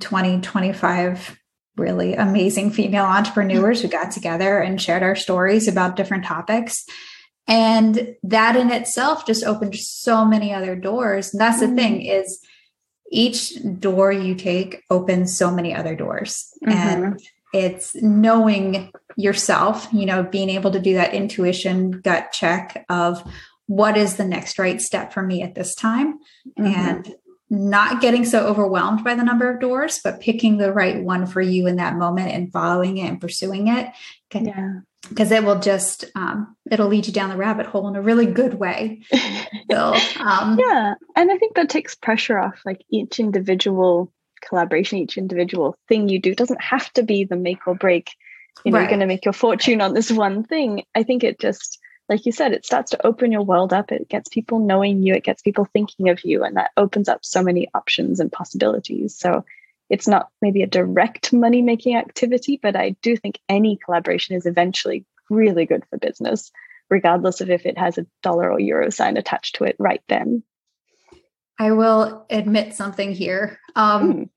20, 0.00 0.40
25 0.40 1.38
really 1.78 2.14
amazing 2.14 2.70
female 2.70 3.04
entrepreneurs 3.04 3.80
who 3.80 3.88
got 3.88 4.10
together 4.10 4.58
and 4.58 4.80
shared 4.80 5.02
our 5.02 5.16
stories 5.16 5.68
about 5.68 5.96
different 5.96 6.24
topics. 6.24 6.84
And 7.46 8.16
that 8.22 8.56
in 8.56 8.70
itself 8.70 9.26
just 9.26 9.44
opened 9.44 9.76
so 9.76 10.24
many 10.24 10.52
other 10.52 10.76
doors. 10.76 11.32
And 11.32 11.40
that's 11.40 11.60
the 11.60 11.66
mm-hmm. 11.66 11.76
thing 11.76 12.02
is 12.02 12.40
each 13.10 13.54
door 13.80 14.12
you 14.12 14.34
take 14.34 14.82
opens 14.90 15.36
so 15.36 15.50
many 15.50 15.74
other 15.74 15.96
doors. 15.96 16.52
Mm-hmm. 16.66 16.72
And 16.72 17.20
it's 17.54 17.94
knowing 17.96 18.92
yourself, 19.16 19.88
you 19.92 20.04
know, 20.04 20.22
being 20.22 20.50
able 20.50 20.70
to 20.72 20.80
do 20.80 20.94
that 20.94 21.14
intuition 21.14 21.92
gut 22.02 22.32
check 22.32 22.84
of 22.90 23.22
what 23.66 23.96
is 23.96 24.16
the 24.16 24.24
next 24.24 24.58
right 24.58 24.80
step 24.80 25.12
for 25.12 25.22
me 25.22 25.42
at 25.42 25.54
this 25.54 25.74
time 25.74 26.18
mm-hmm. 26.58 26.66
and 26.66 27.14
not 27.50 28.00
getting 28.00 28.24
so 28.24 28.46
overwhelmed 28.46 29.02
by 29.02 29.14
the 29.14 29.24
number 29.24 29.50
of 29.50 29.60
doors, 29.60 30.00
but 30.02 30.20
picking 30.20 30.58
the 30.58 30.72
right 30.72 31.02
one 31.02 31.26
for 31.26 31.40
you 31.40 31.66
in 31.66 31.76
that 31.76 31.96
moment 31.96 32.30
and 32.30 32.52
following 32.52 32.98
it 32.98 33.08
and 33.08 33.20
pursuing 33.20 33.68
it. 33.68 33.88
Yeah. 34.34 34.80
Because 35.08 35.30
it 35.30 35.44
will 35.44 35.58
just, 35.58 36.04
um, 36.14 36.56
it'll 36.70 36.88
lead 36.88 37.06
you 37.06 37.12
down 37.12 37.30
the 37.30 37.36
rabbit 37.36 37.66
hole 37.66 37.88
in 37.88 37.96
a 37.96 38.02
really 38.02 38.26
good 38.26 38.54
way. 38.54 39.02
so, 39.70 39.94
um, 40.20 40.58
yeah. 40.58 40.94
And 41.16 41.32
I 41.32 41.38
think 41.38 41.54
that 41.54 41.70
takes 41.70 41.94
pressure 41.94 42.38
off 42.38 42.60
like 42.66 42.84
each 42.90 43.18
individual 43.18 44.12
collaboration, 44.42 44.98
each 44.98 45.16
individual 45.16 45.76
thing 45.88 46.08
you 46.08 46.20
do 46.20 46.34
doesn't 46.34 46.60
have 46.60 46.92
to 46.94 47.02
be 47.02 47.24
the 47.24 47.36
make 47.36 47.66
or 47.66 47.74
break. 47.74 48.10
You 48.64 48.72
know, 48.72 48.78
right. 48.78 48.82
you're 48.82 48.90
going 48.90 49.00
to 49.00 49.06
make 49.06 49.24
your 49.24 49.32
fortune 49.32 49.80
on 49.80 49.94
this 49.94 50.10
one 50.10 50.42
thing. 50.42 50.82
I 50.94 51.04
think 51.04 51.24
it 51.24 51.38
just, 51.38 51.78
like 52.08 52.24
you 52.24 52.32
said, 52.32 52.52
it 52.52 52.64
starts 52.64 52.90
to 52.92 53.06
open 53.06 53.32
your 53.32 53.42
world 53.42 53.72
up. 53.72 53.92
It 53.92 54.08
gets 54.08 54.28
people 54.28 54.58
knowing 54.58 55.02
you, 55.02 55.14
it 55.14 55.24
gets 55.24 55.42
people 55.42 55.66
thinking 55.66 56.08
of 56.08 56.24
you, 56.24 56.42
and 56.42 56.56
that 56.56 56.70
opens 56.76 57.08
up 57.08 57.24
so 57.24 57.42
many 57.42 57.68
options 57.74 58.18
and 58.18 58.32
possibilities. 58.32 59.14
So 59.16 59.44
it's 59.90 60.08
not 60.08 60.28
maybe 60.40 60.62
a 60.62 60.66
direct 60.66 61.32
money 61.32 61.62
making 61.62 61.96
activity, 61.96 62.58
but 62.62 62.76
I 62.76 62.90
do 63.02 63.16
think 63.16 63.40
any 63.48 63.76
collaboration 63.76 64.36
is 64.36 64.46
eventually 64.46 65.04
really 65.30 65.66
good 65.66 65.84
for 65.90 65.98
business, 65.98 66.50
regardless 66.90 67.40
of 67.40 67.50
if 67.50 67.66
it 67.66 67.76
has 67.78 67.98
a 67.98 68.06
dollar 68.22 68.50
or 68.50 68.60
euro 68.60 68.90
sign 68.90 69.16
attached 69.16 69.56
to 69.56 69.64
it 69.64 69.76
right 69.78 70.02
then. 70.08 70.42
I 71.58 71.72
will 71.72 72.24
admit 72.30 72.74
something 72.74 73.12
here. 73.12 73.58
Um, 73.74 74.12
mm. 74.12 74.28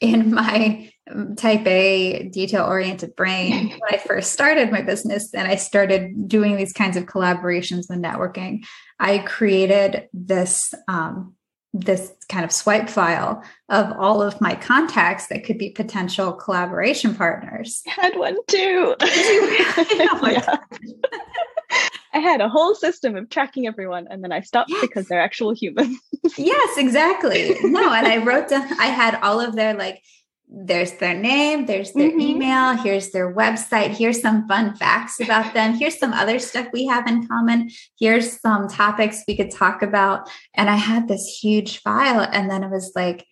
In 0.00 0.34
my 0.34 0.90
type 1.36 1.66
A 1.66 2.28
detail 2.28 2.64
oriented 2.64 3.14
brain 3.14 3.68
when 3.70 3.80
I 3.90 3.96
first 3.98 4.32
started 4.32 4.72
my 4.72 4.82
business 4.82 5.32
and 5.32 5.46
I 5.46 5.56
started 5.56 6.28
doing 6.28 6.56
these 6.56 6.72
kinds 6.72 6.96
of 6.96 7.06
collaborations 7.06 7.88
and 7.88 8.04
networking. 8.04 8.64
I 8.98 9.18
created 9.18 10.08
this 10.12 10.74
um, 10.88 11.34
this 11.72 12.12
kind 12.30 12.44
of 12.44 12.50
swipe 12.52 12.88
file 12.88 13.42
of 13.68 13.92
all 13.98 14.22
of 14.22 14.40
my 14.40 14.54
contacts 14.54 15.26
that 15.26 15.44
could 15.44 15.58
be 15.58 15.70
potential 15.70 16.32
collaboration 16.32 17.14
partners. 17.14 17.82
I 17.86 18.02
had 18.02 18.16
one 18.16 18.36
too. 18.48 18.94
oh 19.00 20.58
I 22.16 22.20
had 22.20 22.40
a 22.40 22.48
whole 22.48 22.74
system 22.74 23.14
of 23.14 23.28
tracking 23.28 23.66
everyone 23.66 24.06
and 24.08 24.24
then 24.24 24.32
I 24.32 24.40
stopped 24.40 24.70
yes. 24.70 24.80
because 24.80 25.06
they're 25.06 25.20
actual 25.20 25.54
humans. 25.54 25.98
yes, 26.38 26.78
exactly. 26.78 27.54
No, 27.62 27.92
and 27.92 28.06
I 28.06 28.24
wrote 28.24 28.48
down 28.48 28.66
I 28.80 28.86
had 28.86 29.16
all 29.16 29.38
of 29.38 29.54
their 29.54 29.74
like 29.74 30.02
there's 30.48 30.92
their 30.92 31.12
name, 31.12 31.66
there's 31.66 31.92
their 31.92 32.08
mm-hmm. 32.08 32.20
email, 32.20 32.76
here's 32.76 33.10
their 33.10 33.34
website, 33.34 33.90
here's 33.90 34.22
some 34.22 34.48
fun 34.48 34.74
facts 34.76 35.20
about 35.20 35.52
them, 35.52 35.74
here's 35.74 35.98
some 35.98 36.14
other 36.14 36.38
stuff 36.38 36.68
we 36.72 36.86
have 36.86 37.06
in 37.06 37.26
common, 37.26 37.68
here's 37.98 38.40
some 38.40 38.66
topics 38.66 39.24
we 39.28 39.36
could 39.36 39.50
talk 39.50 39.82
about. 39.82 40.30
And 40.54 40.70
I 40.70 40.76
had 40.76 41.08
this 41.08 41.38
huge 41.42 41.82
file, 41.82 42.26
and 42.32 42.50
then 42.50 42.64
it 42.64 42.70
was 42.70 42.92
like, 42.96 43.26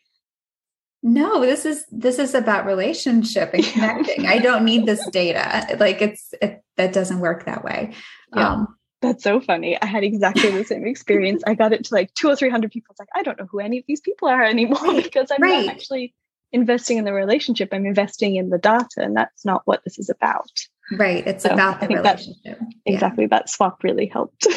no, 1.06 1.42
this 1.42 1.66
is 1.66 1.84
this 1.92 2.18
is 2.18 2.34
about 2.34 2.64
relationship 2.64 3.52
and 3.52 3.64
connecting. 3.72 4.26
I 4.26 4.38
don't 4.38 4.64
need 4.64 4.86
this 4.86 5.06
data. 5.10 5.76
Like 5.78 6.00
it's 6.00 6.32
it, 6.40 6.64
that 6.76 6.94
doesn't 6.94 7.20
work 7.20 7.44
that 7.44 7.62
way. 7.62 7.92
Yeah. 8.34 8.52
Um, 8.52 8.76
that's 9.02 9.22
so 9.22 9.40
funny. 9.40 9.80
I 9.80 9.84
had 9.84 10.02
exactly 10.02 10.50
the 10.50 10.64
same 10.64 10.86
experience. 10.86 11.42
I 11.46 11.54
got 11.54 11.74
it 11.74 11.84
to 11.84 11.94
like 11.94 12.14
two 12.14 12.28
or 12.28 12.36
three 12.36 12.50
hundred 12.50 12.70
people. 12.70 12.92
It's 12.92 13.00
like 13.00 13.10
I 13.14 13.22
don't 13.22 13.38
know 13.38 13.46
who 13.50 13.60
any 13.60 13.78
of 13.78 13.84
these 13.86 14.00
people 14.00 14.28
are 14.28 14.42
anymore 14.42 14.94
because 15.02 15.30
I'm 15.30 15.42
right. 15.42 15.66
not 15.66 15.74
actually 15.74 16.14
investing 16.54 16.96
in 16.98 17.04
the 17.04 17.12
relationship 17.12 17.68
i'm 17.72 17.84
investing 17.84 18.36
in 18.36 18.48
the 18.48 18.58
data 18.58 18.98
and 18.98 19.16
that's 19.16 19.44
not 19.44 19.62
what 19.64 19.82
this 19.84 19.98
is 19.98 20.08
about 20.08 20.48
right 20.92 21.26
it's 21.26 21.42
so 21.42 21.50
about 21.50 21.80
the 21.80 21.88
relationship 21.88 22.60
exactly 22.86 23.26
that 23.26 23.50
swap 23.50 23.82
really 23.82 24.06
helped 24.06 24.46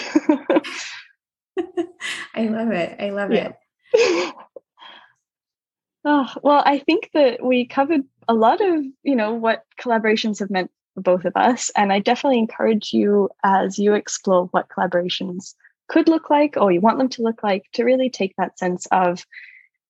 i 2.36 2.46
love 2.46 2.72
it 2.72 2.96
i 3.02 3.10
love 3.10 3.32
yeah. 3.32 3.52
it 3.94 4.34
oh, 6.06 6.28
well 6.44 6.62
i 6.64 6.78
think 6.78 7.10
that 7.16 7.44
we 7.44 7.66
covered 7.66 8.04
a 8.28 8.36
lot 8.36 8.62
of 8.62 8.86
you 9.02 9.16
know 9.16 9.34
what 9.34 9.64
collaborations 9.82 10.38
have 10.38 10.52
meant 10.52 10.70
both 11.04 11.26
of 11.26 11.34
us. 11.36 11.72
And 11.76 11.92
i 11.94 12.00
definitely 12.00 12.40
encourage 12.40 12.94
you 12.94 13.30
as 13.44 13.78
you 13.78 13.94
explore 13.94 14.46
what 14.48 14.70
collaborations 14.70 15.56
could 15.88 16.10
look 16.10 16.30
like 16.30 16.56
or 16.58 16.72
you 16.72 16.82
want 16.82 16.98
them 16.98 17.10
to 17.10 17.22
look 17.22 17.44
like 17.44 17.64
to 17.74 17.84
really 17.84 18.10
take 18.10 18.34
that 18.38 18.60
sense 18.60 18.88
of 18.92 19.26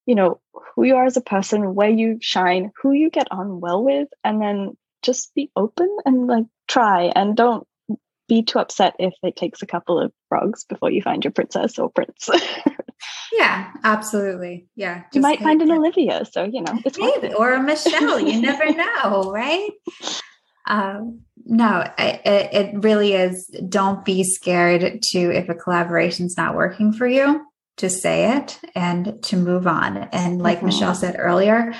you 0.06 0.13
know 0.13 0.39
who 0.76 0.84
you 0.84 0.96
are 0.96 1.06
as 1.06 1.17
a 1.17 1.22
person 1.22 1.74
where 1.74 1.89
you 1.89 2.17
shine 2.22 2.72
who 2.82 2.91
you 2.91 3.10
get 3.10 3.28
on 3.32 3.60
well 3.60 3.84
with 3.84 4.08
and 4.24 4.41
then 4.41 4.78
just 5.02 5.34
be 5.36 5.50
open 5.56 5.96
and 6.06 6.28
like 6.28 6.46
try. 6.67 7.12
And 7.15 7.36
don't 7.36 7.67
be 8.28 8.43
too 8.43 8.60
upset 8.60 8.96
if 9.00 9.13
it 9.24 9.36
takes 9.36 9.62
a 9.62 9.65
couple 9.65 10.00
of 10.00 10.12
frogs 10.28 10.65
before 10.65 10.91
you 10.91 11.02
find 11.02 11.24
your 11.24 11.32
princess 11.32 11.80
or 11.80 11.89
prince. 11.89 12.30
Yeah 13.32 13.72
absolutely. 13.84 14.67
Yeah 14.76 15.04
you 15.13 15.22
might 15.22 15.39
find 15.39 15.62
an 15.62 15.70
olivia 15.70 16.26
so 16.26 16.46
you 16.46 16.62
know 16.62 16.80
it's 16.84 16.98
Maybe, 16.98 17.32
or 17.36 17.54
a 17.54 17.62
michelle 17.62 18.20
you 18.20 18.41
never 18.41 18.65
know 18.74 19.30
right 19.32 19.70
um, 20.67 21.21
no, 21.45 21.89
it, 21.97 22.21
it 22.25 22.84
really 22.84 23.13
is. 23.13 23.47
Don't 23.69 24.03
be 24.03 24.23
scared 24.23 25.01
to, 25.12 25.19
if 25.19 25.49
a 25.49 25.56
collaboration 25.56 26.25
is 26.25 26.38
not 26.38 26.56
working 26.56 26.91
for 26.91 27.08
you, 27.08 27.45
to 27.77 27.89
say 27.89 28.36
it 28.36 28.60
and 28.75 29.21
to 29.23 29.38
move 29.38 29.65
on. 29.65 29.97
And 30.12 30.41
like 30.41 30.58
mm-hmm. 30.58 30.67
Michelle 30.67 30.95
said 30.95 31.15
earlier, 31.17 31.73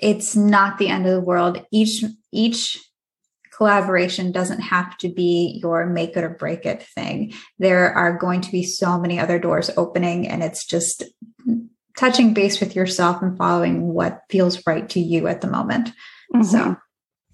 it's 0.00 0.36
not 0.36 0.78
the 0.78 0.88
end 0.88 1.06
of 1.06 1.12
the 1.12 1.20
world. 1.20 1.64
Each, 1.72 2.04
each 2.32 2.80
collaboration 3.56 4.30
doesn't 4.30 4.60
have 4.60 4.96
to 4.98 5.08
be 5.08 5.60
your 5.62 5.86
make 5.86 6.16
it 6.16 6.24
or 6.24 6.30
break 6.30 6.66
it 6.66 6.82
thing. 6.82 7.32
There 7.58 7.92
are 7.92 8.16
going 8.18 8.40
to 8.42 8.52
be 8.52 8.62
so 8.62 8.98
many 8.98 9.18
other 9.18 9.38
doors 9.38 9.70
opening, 9.76 10.28
and 10.28 10.42
it's 10.42 10.66
just 10.66 11.04
touching 11.96 12.34
base 12.34 12.60
with 12.60 12.74
yourself 12.74 13.22
and 13.22 13.36
following 13.38 13.92
what 13.92 14.22
feels 14.28 14.64
right 14.66 14.88
to 14.90 15.00
you 15.00 15.28
at 15.28 15.40
the 15.40 15.46
moment. 15.46 15.92
Mm-hmm. 16.34 16.42
So 16.42 16.76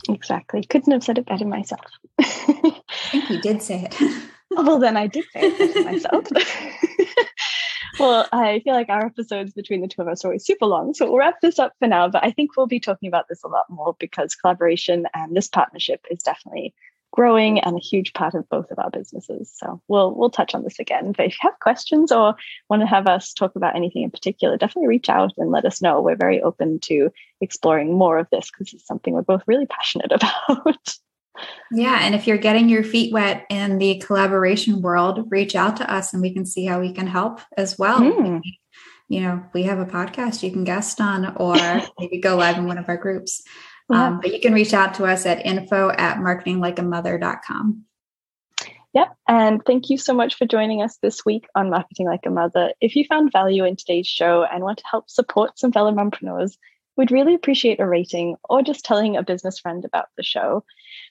Exactly. 0.09 0.65
Couldn't 0.65 0.93
have 0.93 1.05
said 1.05 1.19
it 1.19 1.27
better 1.27 1.45
myself. 1.45 1.85
I 2.19 2.83
think 3.11 3.31
you 3.31 3.41
did 3.41 3.63
say 3.63 3.89
it. 3.91 3.97
well, 4.51 4.79
then 4.79 4.97
I 4.97 5.07
did 5.07 5.25
say 5.33 5.41
it 5.43 5.85
myself. 5.85 6.27
well, 7.99 8.27
I 8.33 8.61
feel 8.61 8.75
like 8.75 8.89
our 8.89 9.07
episodes 9.07 9.53
between 9.53 9.81
the 9.81 9.89
two 9.89 10.03
of 10.03 10.09
us 10.09 10.25
are 10.25 10.29
always 10.29 10.45
super 10.45 10.67
long. 10.67 10.95
So 10.95 11.07
we'll 11.07 11.19
wrap 11.19 11.41
this 11.41 11.59
up 11.59 11.75
for 11.79 11.89
now. 11.89 12.09
But 12.09 12.25
I 12.25 12.31
think 12.31 12.57
we'll 12.57 12.67
be 12.67 12.81
talking 12.81 13.09
about 13.09 13.29
this 13.29 13.43
a 13.45 13.49
lot 13.49 13.69
more 13.69 13.97
because 13.99 14.35
collaboration 14.35 15.07
and 15.15 15.37
this 15.37 15.49
partnership 15.49 16.05
is 16.11 16.23
definitely 16.23 16.75
growing 17.13 17.59
and 17.61 17.77
a 17.77 17.81
huge 17.81 18.13
part 18.13 18.35
of 18.35 18.49
both 18.49 18.71
of 18.71 18.79
our 18.79 18.91
businesses. 18.91 19.53
So 19.57 19.81
we'll 19.89 20.15
we'll 20.15 20.31
touch 20.31 20.55
on 20.55 20.63
this 20.63 20.79
again. 20.79 21.13
But 21.13 21.27
if 21.27 21.33
you 21.33 21.39
have 21.43 21.59
questions 21.61 22.13
or 22.13 22.35
want 22.69 22.83
to 22.83 22.87
have 22.87 23.07
us 23.07 23.33
talk 23.33 23.57
about 23.57 23.77
anything 23.77 24.03
in 24.03 24.11
particular, 24.11 24.57
definitely 24.57 24.89
reach 24.89 25.09
out 25.09 25.33
and 25.37 25.51
let 25.51 25.65
us 25.65 25.83
know. 25.83 26.01
We're 26.01 26.17
very 26.17 26.41
open 26.43 26.79
to 26.81 27.11
exploring 27.41 27.97
more 27.97 28.19
of 28.19 28.29
this 28.31 28.51
because 28.51 28.73
it's 28.73 28.87
something 28.87 29.15
we're 29.15 29.23
both 29.23 29.43
really 29.47 29.67
passionate 29.67 30.13
about. 30.55 30.95
Yeah, 31.73 31.99
and 32.03 32.15
if 32.15 32.27
you're 32.27 32.37
getting 32.37 32.69
your 32.69 32.85
feet 32.85 33.13
wet 33.13 33.47
in 33.51 33.79
the 33.79 34.03
collaboration 34.05 34.83
world, 34.83 35.27
reach 35.31 35.55
out 35.55 35.77
to 35.77 35.91
us 35.91 36.13
and 36.13 36.21
we 36.21 36.35
can 36.35 36.45
see 36.45 36.67
how 36.67 36.81
we 36.81 36.93
can 36.93 37.07
help 37.07 37.41
as 37.57 37.79
well. 37.79 38.01
Mm. 38.01 38.43
You 39.09 39.21
know, 39.23 39.45
we 39.55 39.65
have 39.65 39.79
a 39.79 39.87
podcast 39.87 40.43
you 40.43 40.53
can 40.53 40.65
guest 40.65 41.01
on 41.01 41.37
or 41.37 41.57
maybe 41.99 42.21
go 42.21 42.37
live 42.37 42.59
in 42.59 42.67
one 42.67 42.79
of 42.79 42.89
our 42.89 42.97
groups. 42.97 43.43
Yeah. 43.91 44.07
Um, 44.07 44.21
but 44.21 44.33
you 44.33 44.41
can 44.41 44.55
reach 44.55 44.73
out 44.73 44.95
to 44.95 45.05
us 45.05 45.27
at 45.27 45.45
info 45.45 45.91
at 45.91 46.19
marketinglikeamother.com. 46.19 47.85
Yep. 48.93 49.17
And 49.29 49.65
thank 49.65 49.89
you 49.89 49.99
so 49.99 50.15
much 50.15 50.35
for 50.35 50.47
joining 50.47 50.83
us 50.83 50.99
this 50.99 51.25
week 51.25 51.47
on 51.55 51.71
Marketing 51.71 52.07
Like 52.07 52.27
a 52.27 52.31
Mother. 52.31 52.73
If 52.81 52.97
you 52.97 53.05
found 53.05 53.33
value 53.33 53.65
in 53.65 53.77
today's 53.77 54.07
show 54.07 54.45
and 54.45 54.65
want 54.65 54.79
to 54.79 54.85
help 54.91 55.09
support 55.09 55.59
some 55.59 55.71
fellow 55.71 55.93
mompreneurs, 55.93 56.57
we'd 56.97 57.13
really 57.13 57.35
appreciate 57.35 57.79
a 57.79 57.87
rating 57.87 58.37
or 58.49 58.63
just 58.63 58.85
telling 58.85 59.17
a 59.17 59.23
business 59.23 59.61
friend 59.61 59.85
about 59.85 60.07
the 60.17 60.25
show. 60.25 60.65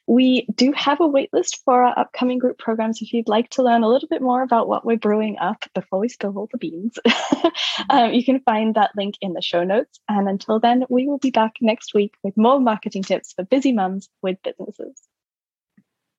We 0.09 0.47
do 0.55 0.71
have 0.71 0.99
a 1.01 1.07
waitlist 1.07 1.59
for 1.63 1.83
our 1.83 1.97
upcoming 1.99 2.39
group 2.39 2.57
programs 2.57 2.99
if 2.99 3.13
you'd 3.13 3.27
like 3.27 3.47
to 3.51 3.61
learn 3.61 3.83
a 3.83 3.87
little 3.87 4.07
bit 4.07 4.23
more 4.23 4.41
about 4.41 4.67
what 4.67 4.83
we're 4.83 4.97
brewing 4.97 5.37
up 5.37 5.63
before 5.75 5.99
we 5.99 6.09
spill 6.09 6.35
all 6.35 6.49
the 6.51 6.57
beans. 6.57 6.97
um, 7.91 8.11
you 8.11 8.25
can 8.25 8.39
find 8.39 8.73
that 8.73 8.89
link 8.97 9.17
in 9.21 9.33
the 9.33 9.41
show 9.43 9.63
notes. 9.63 9.99
And 10.09 10.27
until 10.27 10.59
then, 10.59 10.83
we 10.89 11.07
will 11.07 11.19
be 11.19 11.29
back 11.29 11.57
next 11.61 11.93
week 11.93 12.15
with 12.23 12.35
more 12.37 12.59
marketing 12.59 13.03
tips 13.03 13.33
for 13.33 13.43
busy 13.43 13.71
mums 13.71 14.09
with 14.23 14.41
businesses. 14.41 14.99